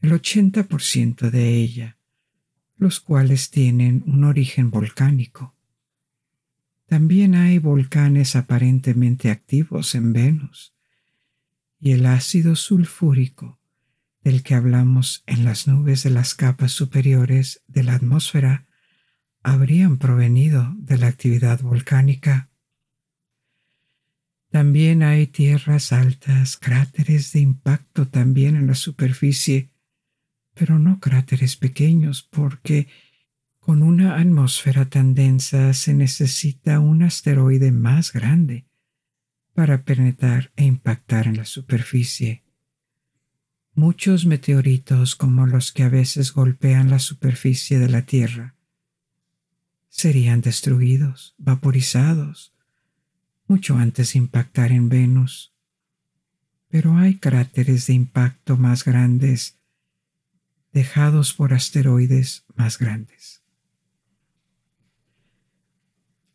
el 0.01 0.13
80% 0.13 1.31
de 1.31 1.55
ella, 1.55 1.99
los 2.77 3.01
cuales 3.01 3.51
tienen 3.51 4.05
un 4.07 4.25
origen 4.25 4.71
volcánico. 4.71 5.55
También 6.87 7.35
hay 7.35 7.59
volcanes 7.59 8.37
aparentemente 8.37 9.31
activos 9.31 9.95
en 9.95 10.13
Venus, 10.13 10.75
y 11.81 11.93
el 11.93 12.07
ácido 12.07 12.55
sulfúrico 12.55 13.59
del 14.23 14.43
que 14.43 14.55
hablamos 14.55 15.23
en 15.27 15.45
las 15.45 15.67
nubes 15.67 16.03
de 16.03 16.11
las 16.11 16.35
capas 16.35 16.73
superiores 16.73 17.63
de 17.69 17.83
la 17.83 17.95
atmósfera 17.95 18.67
habrían 19.43 19.99
provenido 19.99 20.75
de 20.79 20.99
la 20.99 21.07
actividad 21.07 21.61
volcánica. 21.61 22.51
También 24.57 25.03
hay 25.03 25.27
tierras 25.27 25.93
altas, 25.93 26.57
cráteres 26.57 27.31
de 27.35 27.41
impacto 27.41 28.09
también 28.09 28.57
en 28.57 28.67
la 28.67 28.75
superficie, 28.75 29.69
pero 30.55 30.79
no 30.79 30.99
cráteres 30.99 31.57
pequeños 31.57 32.23
porque 32.23 32.89
con 33.61 33.83
una 33.83 34.17
atmósfera 34.19 34.89
tan 34.89 35.13
densa 35.13 35.75
se 35.75 35.93
necesita 35.93 36.81
un 36.81 37.03
asteroide 37.03 37.71
más 37.71 38.15
grande 38.15 38.65
para 39.53 39.83
penetrar 39.83 40.53
e 40.57 40.65
impactar 40.65 41.27
en 41.27 41.37
la 41.37 41.45
superficie. 41.45 42.43
Muchos 43.75 44.25
meteoritos 44.25 45.17
como 45.17 45.45
los 45.45 45.71
que 45.71 45.83
a 45.83 45.91
veces 45.91 46.33
golpean 46.33 46.89
la 46.89 46.99
superficie 46.99 47.79
de 47.79 47.91
la 47.91 48.07
Tierra 48.07 48.55
serían 49.91 50.41
destruidos, 50.41 51.35
vaporizados, 51.37 52.56
mucho 53.49 53.77
antes 53.77 54.13
de 54.13 54.19
impactar 54.19 54.73
en 54.73 54.89
Venus. 54.89 55.55
Pero 56.69 56.97
hay 56.97 57.19
cráteres 57.19 57.87
de 57.87 57.95
impacto 57.95 58.57
más 58.57 58.85
grandes 58.85 59.59
dejados 60.73 61.33
por 61.33 61.55
asteroides 61.55 62.45
más 62.55 62.79
grandes. 62.79 63.43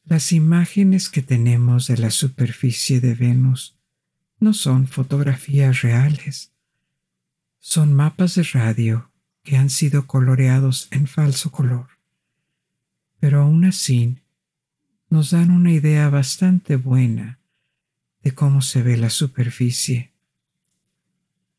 Las 0.06 0.32
imágenes 0.32 1.10
que 1.10 1.22
tenemos 1.22 1.88
de 1.88 1.98
la 1.98 2.12
superficie 2.12 3.00
de 3.00 3.14
Venus 3.14 3.78
no 4.40 4.54
son 4.54 4.88
fotografías 4.88 5.82
reales, 5.82 6.52
son 7.60 7.94
mapas 7.94 8.36
de 8.36 8.44
radio 8.44 9.12
que 9.44 9.58
han 9.58 9.70
sido 9.70 10.08
coloreados 10.08 10.88
en 10.92 11.08
falso 11.08 11.52
color 11.52 12.02
pero 13.22 13.44
aún 13.44 13.64
así 13.64 14.18
nos 15.12 15.32
dan 15.32 15.52
una 15.52 15.74
idea 15.74 16.10
bastante 16.10 16.78
buena 16.78 17.38
de 18.24 18.34
cómo 18.34 18.62
se 18.62 18.82
ve 18.82 18.96
la 18.96 19.10
superficie. 19.10 20.14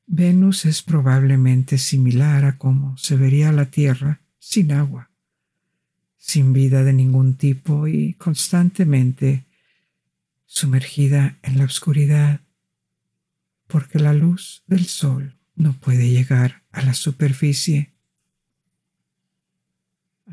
Venus 0.07 0.65
es 0.65 0.83
probablemente 0.83 1.77
similar 1.77 2.47
a 2.47 2.57
cómo 2.57 2.97
se 2.97 3.15
vería 3.17 3.53
la 3.53 3.67
Tierra 3.67 4.23
sin 4.39 4.73
agua, 4.73 5.11
sin 6.17 6.55
vida 6.55 6.83
de 6.83 6.95
ningún 6.95 7.37
tipo 7.37 7.87
y 7.87 8.15
constantemente 8.15 9.45
sumergida 10.47 11.39
en 11.43 11.59
la 11.59 11.65
oscuridad, 11.65 12.41
porque 13.67 13.99
la 13.99 14.15
luz 14.15 14.65
del 14.67 14.87
sol 14.87 15.37
no 15.57 15.75
puede 15.75 16.09
llegar 16.09 16.63
a 16.73 16.81
la 16.81 16.95
superficie. 16.95 17.92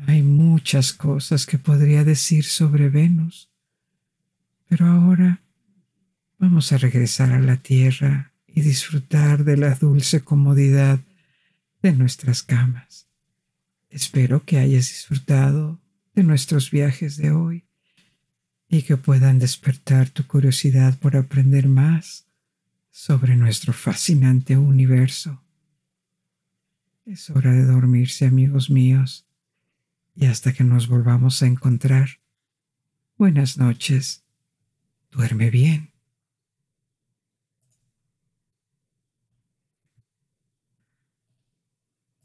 Hay 0.06 0.22
muchas 0.22 0.92
cosas 0.92 1.46
que 1.46 1.58
podría 1.58 2.04
decir 2.04 2.44
sobre 2.44 2.88
Venus, 2.88 3.50
pero 4.68 4.86
ahora 4.86 5.42
vamos 6.38 6.72
a 6.72 6.78
regresar 6.78 7.32
a 7.32 7.38
la 7.38 7.56
Tierra 7.58 8.32
y 8.46 8.62
disfrutar 8.62 9.44
de 9.44 9.56
la 9.56 9.74
dulce 9.74 10.22
comodidad 10.22 11.00
de 11.82 11.92
nuestras 11.92 12.42
camas. 12.42 13.08
Espero 13.90 14.44
que 14.44 14.58
hayas 14.58 14.88
disfrutado 14.88 15.80
de 16.14 16.22
nuestros 16.22 16.70
viajes 16.70 17.16
de 17.16 17.32
hoy 17.32 17.64
y 18.68 18.82
que 18.82 18.96
puedan 18.96 19.38
despertar 19.38 20.08
tu 20.10 20.26
curiosidad 20.26 20.98
por 20.98 21.16
aprender 21.16 21.68
más 21.68 22.26
sobre 22.90 23.36
nuestro 23.36 23.72
fascinante 23.72 24.56
universo. 24.56 25.42
Es 27.04 27.28
hora 27.30 27.52
de 27.52 27.64
dormirse, 27.64 28.26
amigos 28.26 28.70
míos 28.70 29.26
y 30.14 30.26
hasta 30.26 30.52
que 30.52 30.64
nos 30.64 30.88
volvamos 30.88 31.42
a 31.42 31.46
encontrar. 31.46 32.20
Buenas 33.16 33.58
noches. 33.58 34.24
Duerme 35.10 35.50
bien. 35.50 35.89